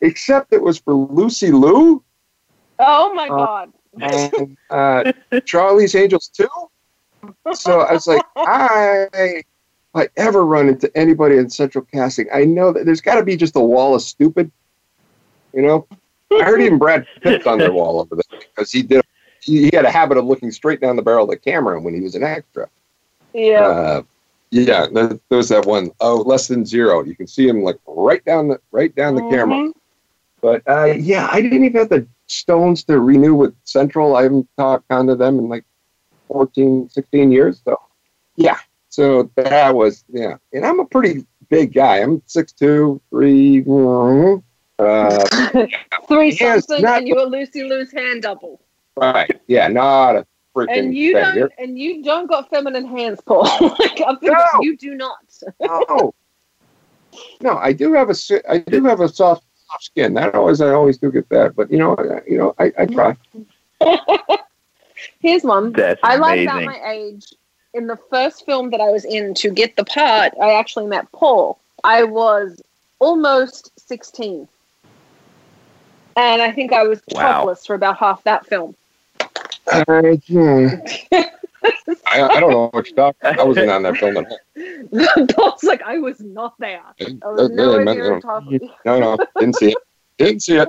[0.00, 2.02] except it was for Lucy Liu
[2.78, 3.72] Oh my Uh, god.
[4.00, 5.12] and uh,
[5.44, 6.48] Charlie's Angels too.
[7.54, 9.44] So I was like, I, if
[9.94, 13.36] I ever run into anybody in Central Casting, I know that there's got to be
[13.36, 14.50] just a wall of stupid.
[15.52, 15.86] You know,
[16.32, 19.02] I heard even Brad Pitt's on their wall over there because he did.
[19.40, 22.00] He, had a habit of looking straight down the barrel of the camera when he
[22.00, 22.66] was an extra.
[23.34, 23.60] Yeah.
[23.60, 24.02] Uh,
[24.50, 25.90] yeah, there, there was that one.
[26.00, 27.04] Oh, less than zero.
[27.04, 29.56] You can see him like right down the right down the camera.
[29.56, 29.72] Mhm.
[30.40, 34.16] But uh, yeah, I didn't even have the stones to renew with Central.
[34.16, 35.64] I haven't talked to them in like
[36.28, 37.60] 14, 16 years.
[37.64, 37.80] So
[38.36, 38.58] yeah,
[38.88, 40.36] so that was yeah.
[40.52, 41.98] And I'm a pretty big guy.
[41.98, 44.42] I'm 6'2", 3, mm,
[44.78, 45.66] uh,
[46.08, 48.60] Three something, not- and you a Lucy Liu's hand double.
[48.96, 49.40] right.
[49.46, 53.44] Yeah, not a freaking And you don't, You're- and you don't got feminine hands, Paul.
[53.78, 54.36] like, No.
[54.60, 55.18] you do not.
[55.60, 56.14] no,
[57.40, 57.56] no.
[57.58, 58.14] I do have a
[58.48, 60.14] I do have a soft soft skin.
[60.14, 61.54] That always I always do get that.
[61.56, 63.16] But you know, I, you know, I, I try.
[65.20, 65.72] Here's one.
[65.72, 67.32] That's I lied about my age.
[67.74, 71.10] In the first film that I was in to get the part, I actually met
[71.12, 71.58] Paul.
[71.82, 72.62] I was
[73.00, 74.46] almost 16.
[76.16, 77.38] And I think I was Wow.
[77.38, 78.76] topless for about half that film.
[79.66, 79.82] Uh.
[82.06, 83.40] I, I don't know what you're talking.
[83.40, 85.26] I wasn't on that film at all.
[85.34, 86.82] Paul's like, I was not there.
[87.00, 88.62] I was That really meant- near topless.
[88.84, 89.78] No, no, didn't see it.
[90.18, 90.68] Didn't see it.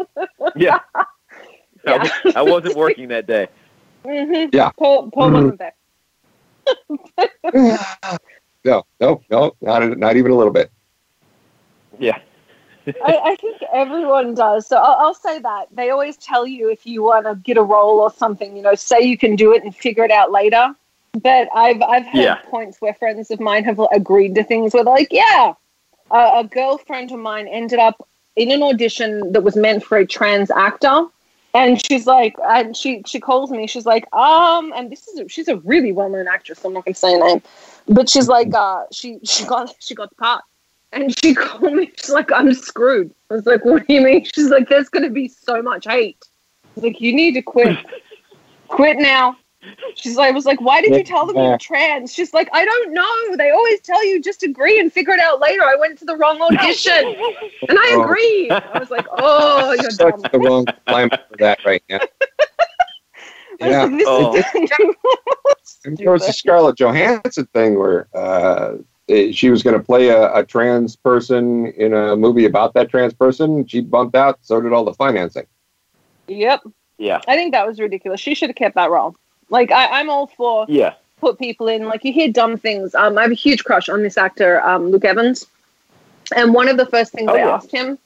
[0.56, 0.80] Yeah.
[1.88, 2.04] Yeah.
[2.26, 3.48] I, I wasn't working that day.
[4.06, 4.72] Hmm Yeah.
[4.78, 5.74] Paul, Paul wasn't there.
[8.64, 10.72] No, no, no, not not even a little bit.
[12.00, 12.18] Yeah.
[13.04, 14.68] I, I think everyone does.
[14.68, 15.68] So I'll, I'll say that.
[15.72, 18.76] They always tell you if you want to get a role or something, you know,
[18.76, 20.74] say you can do it and figure it out later.
[21.14, 22.36] But I've I've had Yeah.
[22.46, 25.54] points where friends of mine have agreed to things where they're like, yeah,
[26.12, 30.06] a, a girlfriend of mine ended up in an audition that was meant for a
[30.06, 31.06] trans actor.
[31.56, 33.66] And she's like, and she she calls me.
[33.66, 36.60] She's like, um, and this is a, she's a really well known actress.
[36.60, 37.42] So I'm not gonna say her name,
[37.88, 40.44] but she's like, uh, she she got she got the part,
[40.92, 41.94] and she called me.
[41.96, 43.16] She's like, I'm screwed.
[43.32, 44.26] I was like, what do you mean?
[44.26, 46.18] She's like, there's gonna be so much hate.
[46.66, 47.78] I was like, you need to quit,
[48.68, 49.38] quit now.
[49.96, 52.14] She's like, I was like, why did you tell them you're trans?
[52.14, 53.36] She's like, I don't know.
[53.38, 55.64] They always tell you just agree and figure it out later.
[55.64, 56.92] I went to the wrong audition,
[57.70, 58.04] and I Oh.
[58.04, 58.52] agreed.
[58.52, 60.22] I was like, oh, you're dumb.
[60.32, 62.00] The wrong climate for that right now.
[63.62, 63.84] I was Yeah.
[63.84, 64.36] like, this Oh.
[65.64, 68.74] is And there was the Scarlett Johansson thing where uh,
[69.32, 73.14] she was going to play a, a trans person in a movie about that trans
[73.14, 73.66] person.
[73.68, 74.40] She bumped out.
[74.42, 75.46] So did all the financing.
[76.28, 76.64] Yep.
[76.98, 77.22] Yeah.
[77.28, 78.20] I think that was ridiculous.
[78.20, 79.16] She should have kept that role.
[79.50, 80.94] Like I, I'm all for Yeah.
[81.18, 81.86] put people in.
[81.86, 82.96] Like you hear dumb things.
[82.96, 85.46] Um, I have a huge crush on this actor, um, Luke Evans,
[86.36, 87.50] and one of the first things Oh, I yeah.
[87.56, 87.98] asked him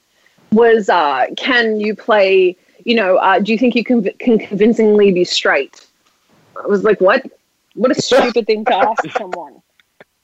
[0.51, 2.55] was, uh, "Can you play?
[2.85, 5.85] You know, uh, do you think you can, can convincingly be straight?"
[6.61, 7.25] I was like, "What?
[7.75, 9.61] What a stupid thing to ask someone."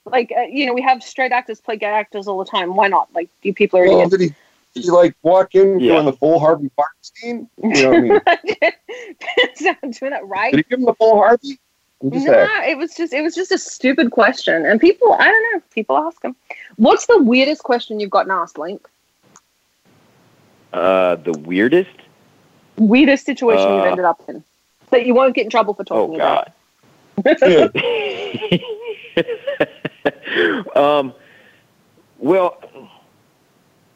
[0.06, 2.76] Like, uh, you know, we have straight actors play gay actors all the time.
[2.76, 3.08] Why not?
[3.14, 4.12] Like, you people are Well, idiots.
[4.12, 4.36] did he,
[4.76, 5.94] did he like walk in Yeah.
[5.94, 7.50] doing the full Harvey Weinstein?
[7.64, 8.22] You know what I mean?
[9.56, 10.52] Sound doing it right.
[10.52, 11.58] Did he give him the full Harvey?
[12.04, 12.50] I'm No, saying.
[12.70, 15.98] it was just it was just a stupid question, and people I don't know people
[15.98, 16.36] ask them.
[16.76, 18.88] What's the weirdest question you've gotten asked, Linc?
[20.74, 21.90] Uh, the weirdest?
[22.78, 24.44] Weirdest situation you've Uh, ended up in
[24.92, 26.52] that you won't get in trouble for Oh, talking about.
[27.24, 27.26] God.
[30.76, 31.14] um,
[32.20, 32.58] well,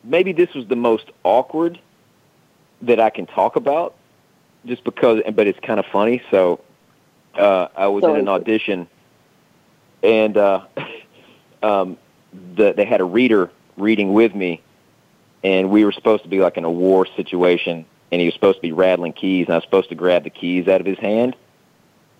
[0.03, 1.79] maybe this was the most awkward
[2.81, 3.95] that I can talk about,
[4.65, 5.21] just because.
[5.33, 6.21] But it's kind of funny.
[6.31, 6.61] So,
[7.35, 8.87] uh, I was So in an audition,
[10.03, 10.65] and uh,
[11.63, 11.97] um,
[12.55, 14.61] the, they had a reader reading with me,
[15.43, 18.57] and we were supposed to be like in a war situation, and he was supposed
[18.57, 20.99] to be rattling keys, and I was supposed to grab the keys out of his
[20.99, 21.35] hand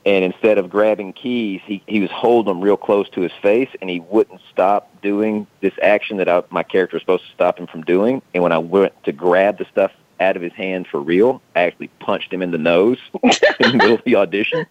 [0.06, 3.70] and instead of grabbing keys, he, he was holding them real close to his face,
[3.82, 7.60] and he wouldn't stop doing this action that I, my character was supposed to stop
[7.60, 8.22] him from doing.
[8.34, 11.62] And when I went to grab the stuff out of his hand for real, I
[11.62, 14.66] actually punched him in the nose in the middle of the audition.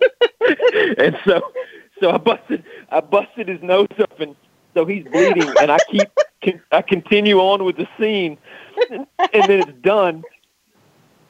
[0.98, 1.52] and so,
[2.00, 4.34] so I busted, I busted his nose up, and
[4.74, 6.10] so he's bleeding, and I keep,
[6.44, 8.36] con- I continue on with the scene,
[8.90, 10.24] and then it's done,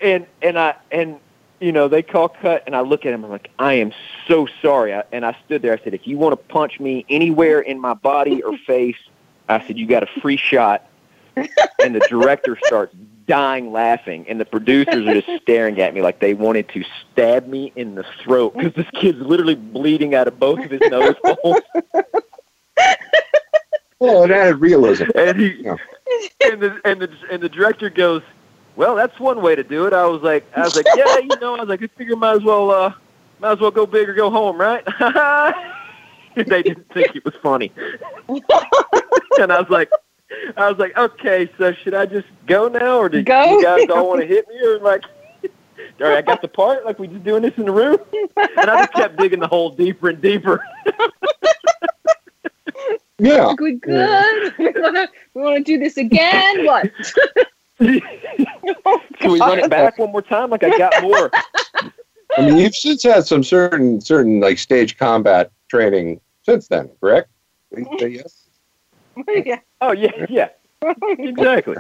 [0.01, 1.21] and and I and
[1.61, 3.25] you know, they call cut, and I look at him.
[3.25, 3.93] I'm like, I am
[4.29, 4.95] so sorry.
[4.95, 5.73] I, and I stood there.
[5.73, 8.97] I said, if you want to punch me anywhere in my body or face,
[9.49, 10.87] I said, you got a free shot.
[11.37, 12.95] and the director starts
[13.27, 17.47] dying laughing, and the producers are just staring at me like they wanted to stab
[17.47, 21.15] me in the throat because this kid's literally bleeding out of both of his nose
[21.25, 21.57] holes.
[23.99, 25.05] Well, it added realism.
[25.15, 25.77] And he Yeah.
[26.45, 28.23] and the and the and the director goes,
[28.77, 31.39] "Well, that's one way to do it." I was like, I was like, "Yeah, you
[31.41, 32.93] know," I was like, "I figure might as well uh,
[33.41, 34.85] might as well go big or go home, right?"
[36.37, 37.73] they didn't think it was funny,
[38.29, 39.91] and I was like.
[40.57, 43.45] I was like, okay, so should I just go now, or do Go.
[43.45, 45.05] you guys all want to hit me, or like,
[45.45, 45.51] all
[46.01, 47.99] right, I got the part, like we just doing this in the room,
[48.37, 50.61] and I just kept digging the hole deeper and deeper.
[53.19, 53.47] Yeah.
[53.47, 54.55] Like, we good?
[54.59, 56.67] We wanna we wanna do this again?
[56.67, 56.91] What?
[57.79, 60.51] Can we run it back one more time?
[60.51, 61.31] Like I got more.
[62.39, 67.29] I mean, you've since had some certain certain like stage combat training since then, correct?
[67.99, 68.49] Yes.
[69.45, 70.49] yeah, Oh yeah, yeah,
[71.19, 71.77] exactly.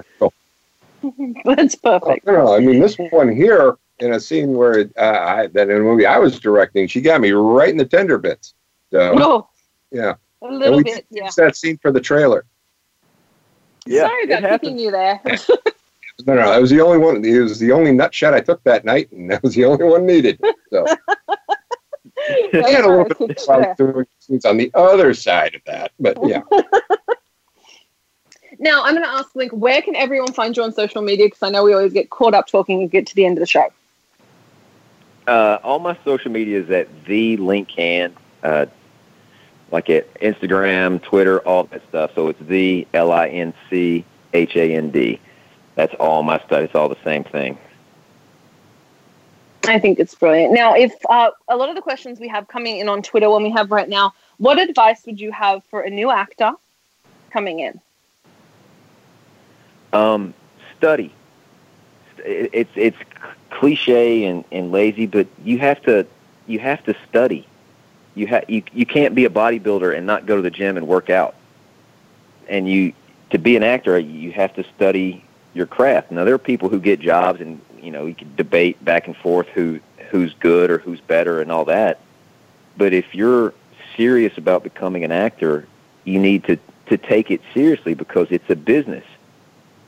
[1.44, 2.26] that's perfect.
[2.26, 5.76] No, no, I mean this one here in a scene where uh, I, that in
[5.76, 8.54] a movie I was directing, she got me right in the tender bits.
[8.90, 9.48] So No,
[9.90, 11.06] yeah, a little we bit.
[11.10, 11.24] Yeah.
[11.24, 12.44] used that scene for the trailer.
[13.86, 14.60] Yeah, Sorry it about happens.
[14.60, 15.20] picking you there.
[16.24, 17.24] No, no, I was the only one.
[17.24, 19.84] It was the only nut shot I took that night, and that was the only
[19.84, 20.40] one needed.
[20.70, 20.86] So
[22.28, 25.92] I had a little bit of fun doing scenes on the other side of that,
[26.00, 26.42] but yeah.
[28.58, 31.26] Now I'm going to ask Linc, where can everyone find you on social media?
[31.26, 33.40] Because I know we always get caught up talking and get to the end of
[33.40, 33.68] the show.
[35.26, 38.64] Uh, all my social media is at the Linc Hand, uh,
[39.70, 42.12] like at Instagram, Twitter, all that stuff.
[42.14, 45.20] So it's the L I N C H A N D.
[45.76, 46.62] That's all my stuff.
[46.62, 47.56] It's all the same thing.
[49.68, 50.52] I think it's brilliant.
[50.52, 53.42] Now, if uh, a lot of the questions we have coming in on Twitter, when
[53.42, 56.52] we have right now, what advice would you have for a new actor
[57.30, 57.80] coming in?
[59.92, 60.34] Um,
[60.76, 61.12] study.
[62.18, 62.96] It's it's
[63.50, 66.06] cliche and, and lazy, but you have to
[66.46, 67.46] you have to study.
[68.14, 70.88] You ha- you you can't be a bodybuilder and not go to the gym and
[70.88, 71.34] work out.
[72.48, 72.92] And you
[73.30, 75.25] to be an actor, you have to study
[75.56, 76.10] your craft.
[76.10, 79.16] Now there are people who get jobs and you know you can debate back and
[79.16, 79.80] forth who
[80.10, 82.00] who's good or who's better and all that.
[82.76, 83.54] But if you're
[83.96, 85.66] serious about becoming an actor,
[86.04, 89.04] you need to to take it seriously because it's a business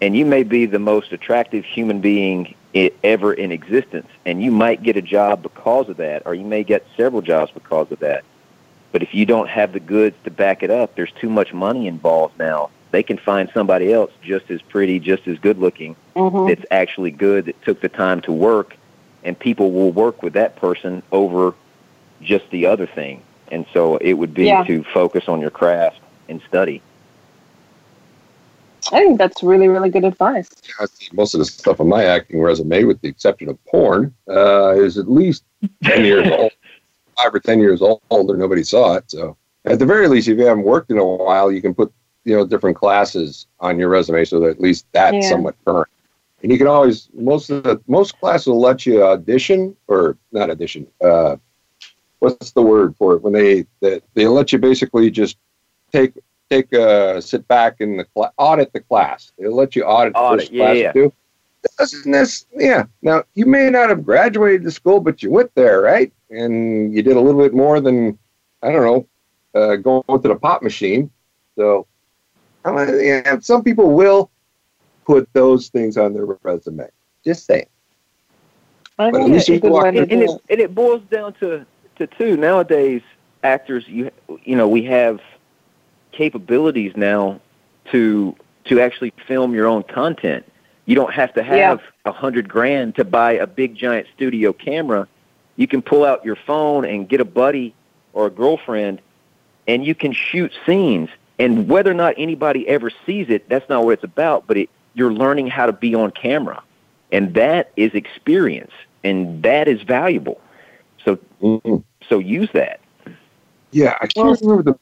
[0.00, 4.50] and you may be the most attractive human being i- ever in existence, and you
[4.50, 7.98] might get a job because of that, or you may get several jobs because of
[8.00, 8.24] that.
[8.92, 11.86] But if you don't have the goods to back it up, there's too much money
[11.88, 12.70] involved now.
[12.90, 16.48] They can find somebody else just as pretty, just as good looking, Mm-hmm.
[16.48, 18.74] that's actually good, that took the time to work,
[19.22, 21.54] and people will work with that person over
[22.22, 23.22] just the other thing.
[23.52, 24.64] And so it would be Yeah.
[24.64, 26.82] to focus on your craft and study.
[28.92, 30.48] I think that's really, really good advice.
[30.80, 34.14] I see most of the stuff on my acting resume, with the exception of porn,
[34.28, 35.44] uh, is at least
[35.84, 36.52] ten years old,
[37.16, 39.04] five or ten years old, or nobody saw it.
[39.08, 41.92] So, at the very least, if you haven't worked in a while, you can put
[42.28, 45.30] you know different classes on your resume so that at least that's Yeah.
[45.30, 45.88] somewhat current.
[46.42, 50.50] And you can always most of the most classes will let you audition or not
[50.50, 50.86] audition.
[51.00, 51.36] Uh,
[52.18, 55.38] what's the word for it when they they, they let you basically just
[55.90, 56.12] take
[56.50, 59.32] take uh sit back in the cla audit the class.
[59.38, 60.92] They'll let you audit, the Audit, first yeah, class yeah.
[60.92, 61.12] too.
[61.78, 62.84] Doesn't this yeah.
[63.00, 66.12] Now you may not have graduated the school, but you went there, right?
[66.30, 68.18] And you did a little bit more than
[68.62, 69.06] I don't know,
[69.60, 71.10] uh, going to the pop machine.
[71.56, 71.86] So
[72.64, 74.30] I mean, yeah, some people will
[75.04, 76.88] put those things on their resume.
[77.24, 77.66] Just saying.
[78.98, 80.30] I But at think least it's a you good walk way to and, and it,
[80.30, 80.40] it.
[80.50, 81.64] and it boils down to
[81.96, 83.02] to two nowadays
[83.42, 84.10] actors you
[84.44, 85.20] you know we have
[86.12, 87.40] capabilities now
[87.90, 88.34] to
[88.64, 90.44] to actually film your own content
[90.86, 95.06] you don't have to have a hundred grand to buy a big giant studio camera
[95.56, 97.74] you can pull out your phone and get a buddy
[98.12, 99.00] or a girlfriend
[99.68, 101.08] and you can shoot scenes
[101.38, 104.68] and whether or not anybody ever sees it that's not what it's about but it,
[104.94, 106.62] you're learning how to be on camera
[107.12, 108.72] and that is experience
[109.04, 110.40] and that is valuable
[111.04, 111.82] so Mhm.
[112.08, 112.80] so use that
[113.70, 114.78] Yeah, I can't remember the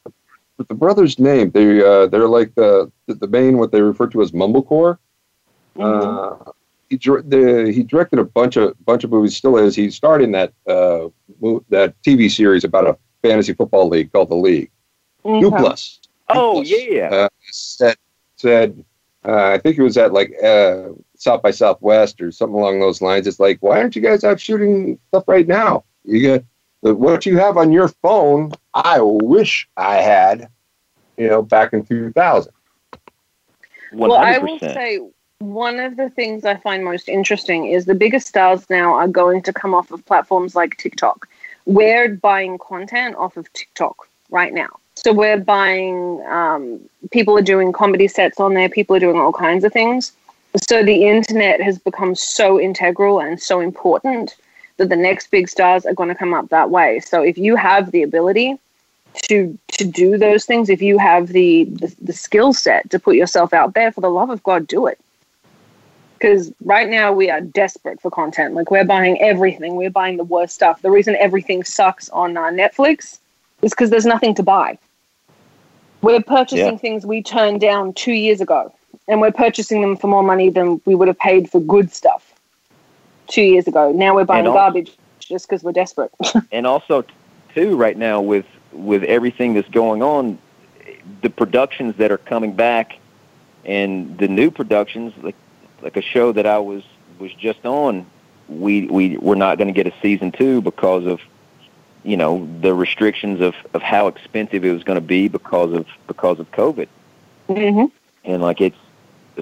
[0.69, 1.51] the brothers' name.
[1.51, 4.97] They uh, they're like the, the the main what they refer to as mumblecore.
[5.79, 6.35] Uh,
[6.89, 9.35] he the, he directed a bunch of bunch of movies.
[9.35, 9.75] Still is.
[9.75, 11.09] He starred in that uh,
[11.69, 14.71] that TV series about a fantasy football league called the League.
[15.25, 15.45] Okay.
[15.45, 15.99] Duplas.
[16.29, 16.87] Oh Duplas.
[16.87, 17.97] yeah Uh, said
[18.35, 18.83] said
[19.25, 23.01] uh, I think it was at like uh, South by Southwest or something along those
[23.01, 23.27] lines.
[23.27, 25.83] It's like, why aren't you guys out shooting stuff right now?
[26.05, 26.45] You get
[26.81, 28.53] what you have on your phone.
[28.73, 30.49] I wish I had,
[31.17, 32.53] you know, back in 2000.
[33.91, 34.99] Well, I will say
[35.39, 39.41] one of the things I find most interesting is the biggest stars now are going
[39.43, 41.27] to come off of platforms like TikTok.
[41.65, 44.79] We're buying content off of TikTok right now.
[45.03, 46.81] So we're buying, um,
[47.11, 50.11] people are doing comedy sets on there, people are doing all kinds of things.
[50.67, 54.35] So the internet has become so integral and so important
[54.77, 56.99] that the next big stars are going to come up that way.
[56.99, 58.57] So if you have the ability
[59.29, 63.15] to to do those things, if you have the the, the skill set to put
[63.15, 64.99] yourself out there, for the love of God, do it.
[66.17, 68.55] Because right now we are desperate for content.
[68.55, 69.75] Like we're buying everything.
[69.75, 70.81] We're buying the worst stuff.
[70.81, 73.19] The reason everything sucks on uh, Netflix
[73.61, 74.79] is because there's nothing to buy.
[76.01, 76.77] We're purchasing Yeah.
[76.77, 78.71] things we turned down two years ago,
[79.07, 82.33] and we're purchasing them for more money than we would have paid for good stuff
[83.27, 83.91] two years ago.
[83.91, 86.11] Now we're buying garbage just because we're desperate.
[86.51, 87.03] and also
[87.53, 90.37] too right now with with everything that's going on
[91.21, 92.99] the productions that are coming back
[93.65, 95.35] and the new productions like
[95.81, 96.83] like a show that I was
[97.19, 98.05] was just on
[98.47, 101.19] we we we're not going to get a season 2 because of
[102.07, 105.85] you know the restrictions of of how expensive it was going to be because of
[106.07, 106.87] because of covid
[107.49, 107.85] mm-hmm.
[108.23, 108.77] and like it's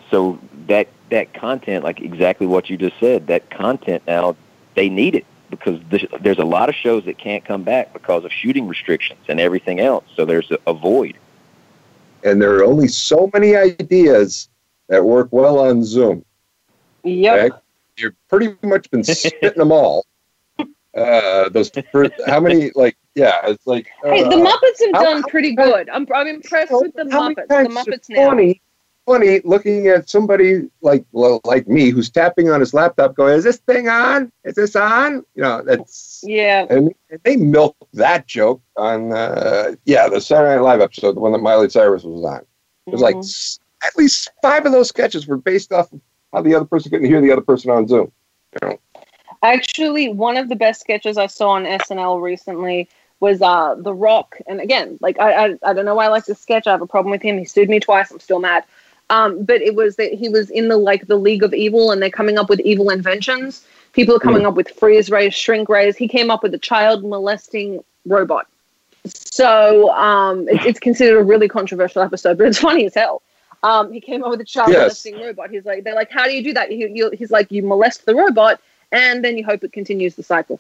[0.10, 4.36] so that that content like exactly what you just said that content now
[4.74, 8.26] they need it because there's, there's a lot of shows that can't come back because
[8.26, 11.16] of shooting restrictions and everything else so there's a, a void
[12.24, 14.50] And there are only so many ideas
[14.88, 16.26] that work well on Zoom.
[17.04, 17.52] Yep.
[17.52, 17.58] Okay?
[17.98, 20.06] You've pretty much been spitting them all.
[20.96, 25.04] Uh, those for, how many like yeah it's like Hey, the uh, Muppets have how-
[25.04, 25.90] done how pretty many good.
[25.90, 27.48] I'm, I'm impressed with the Muppets.
[27.50, 28.30] The Muppets now.
[28.30, 28.62] funny
[29.06, 33.44] funny looking at somebody like well, like me who's tapping on his laptop going is
[33.44, 36.66] this thing on is this on you know that's Yeah.
[36.70, 36.92] and
[37.24, 41.40] they milked that joke on uh yeah the Saturday Night Live episode the one that
[41.40, 42.38] Miley Cyrus was on
[42.88, 43.20] it was like Mhm.
[43.20, 46.00] s- at least five of those sketches were based off of
[46.34, 48.12] how the other person couldn't hear the other person on Zoom
[48.62, 48.80] you know
[49.46, 52.90] Actually, one of the best sketches I saw on SNL recently
[53.20, 54.38] was uh, The Rock.
[54.48, 56.66] And again, like I, I, I don't know why I like this sketch.
[56.66, 57.38] I have a problem with him.
[57.38, 58.10] He sued me twice.
[58.10, 58.64] I'm still mad.
[59.12, 62.02] Um, but it was that he was in the like the League of Evil, and
[62.02, 63.64] they're coming up with evil inventions.
[63.94, 65.96] People are coming up with freeze rays, shrink rays.
[65.96, 68.48] He came up with a child molesting robot.
[69.06, 73.22] So um, it, it's considered a really controversial episode, but it's funny as hell.
[73.62, 74.82] Um, he came up with a child Yes.
[74.82, 75.52] molesting robot.
[75.52, 76.70] He's like, they're like, how do you do that?
[76.72, 78.60] He, you, he's like, you molest the robot,
[78.92, 80.60] and then you hope it continues the cycle.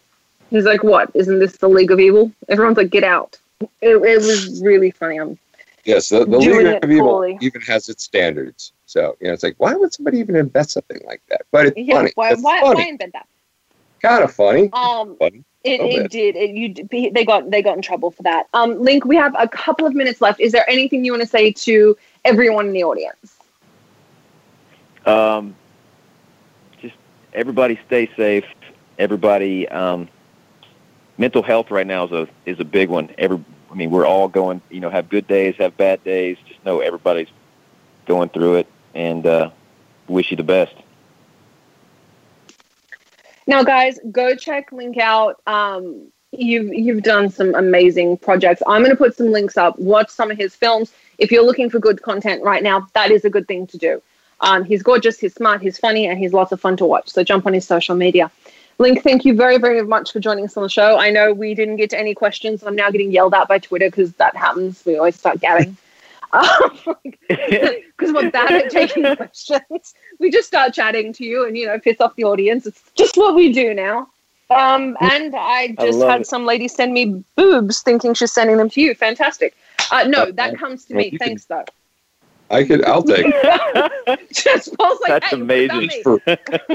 [0.49, 1.09] He's like, what?
[1.13, 2.31] Isn't this the League of Evil?
[2.49, 3.37] Everyone's like, get out.
[3.61, 5.19] It, it was really funny.
[5.19, 5.37] Um,
[5.85, 7.37] yes the, the League of Evil poorly.
[7.41, 10.99] even has its standards so you know it's like why would somebody even invent something
[11.05, 13.27] like that but it's yeah, funny why, it's why, funny why invent that?
[14.01, 16.35] kind of funny Um, funny It, it did.
[16.35, 18.47] It, you they got they got in trouble for that.
[18.53, 20.39] Um, Linc, we have a couple of minutes left.
[20.39, 23.37] Is there anything you want to say to everyone in the audience?
[25.07, 25.64] Um, just
[27.35, 28.45] everybody stay safe.
[28.97, 30.07] Everybody, um,
[31.17, 33.13] mental health right now is a is a big one.
[33.17, 34.61] Every, I mean, we're all going.
[34.69, 36.37] You know, have good days, have bad days.
[36.47, 37.27] Just know everybody's
[38.07, 39.49] going through it, and uh,
[40.07, 40.73] wish you the best.
[43.47, 45.41] Now, guys, go check Linc out.
[45.45, 48.63] Um, you've you've done some amazing projects.
[48.65, 49.77] I'm going to put some links up.
[49.77, 50.93] Watch some of his films.
[51.17, 54.01] If you're looking for good content right now, that is a good thing to do.
[54.41, 57.09] Um, he's gorgeous, he's smart, he's funny, and he's lots of fun to watch.
[57.09, 58.29] So jump on his social media.
[58.77, 60.97] Linc, thank you very, very much for joining us on the show.
[60.99, 62.61] I know we didn't get to any questions.
[62.63, 64.83] I'm now getting yelled at by Twitter because that happens.
[64.85, 65.77] We always start gabbing.
[67.97, 69.93] Because we're bad at taking questions.
[70.19, 72.65] We just start chatting to you and, you know, piss off the audience.
[72.65, 74.09] It's just what we do now.
[74.49, 76.27] Um, and I I just love had it.
[76.27, 78.93] some lady send me boobs thinking she's sending them to you.
[78.93, 79.55] Fantastic.
[79.91, 81.17] Uh, no, that comes to me.
[81.17, 81.63] Thanks, though.
[82.49, 85.87] I could I'll take it just Paul's like, That's hey, amazing.
[85.87, 86.03] me.
[86.03, 86.19] for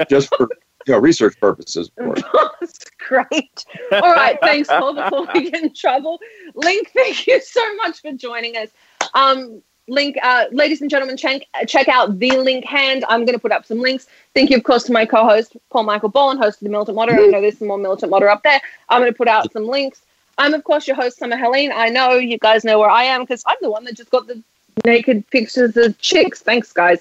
[0.09, 0.49] just for
[0.87, 2.14] you know research purposes of.
[2.61, 3.64] That's great.
[3.93, 4.95] All right, thanks, Paul.
[4.95, 6.21] Before we get in trouble,
[6.55, 8.68] Linc, thank you so much for joining us.
[9.14, 13.05] Um, Linc, uh, ladies and gentlemen, check, check out the Linc Hand.
[13.09, 14.07] I'm going to put up some links.
[14.35, 17.14] Thank you, of course, to my co-host Paul Michael Boland, host of the Militant Modder.
[17.14, 18.61] I know there's some more Militant Modder up there.
[18.89, 20.03] I'm going to put out some links.
[20.39, 21.73] I'm, of course, your host, Summer Helene.
[21.75, 24.29] I know you guys know where I am because I'm the one that just got
[24.29, 24.41] the
[24.85, 26.41] naked pictures of chicks.
[26.43, 27.01] Thanks, guys.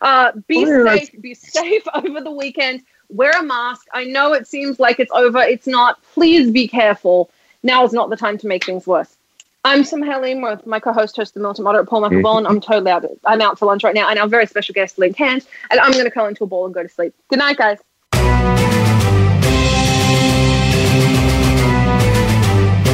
[0.00, 1.20] Uh, be Oh, safe.
[1.20, 2.82] Be safe over the weekend.
[3.08, 3.86] Wear a mask.
[3.92, 5.38] I know it seems like it's over.
[5.40, 6.00] It's not.
[6.14, 7.30] Please be careful.
[7.62, 9.16] Now is not the time to make things worse.
[9.62, 12.46] I'm Summer Helene with my co-host, host of the Militant Modder, Paul Michael Boland.
[12.46, 13.04] I'm totally out.
[13.26, 15.92] I'm out for lunch right now, and our very special guest, Linc Hand, and I'm
[15.92, 17.12] going to curl into a ball and go to sleep.
[17.28, 17.78] Good night, guys.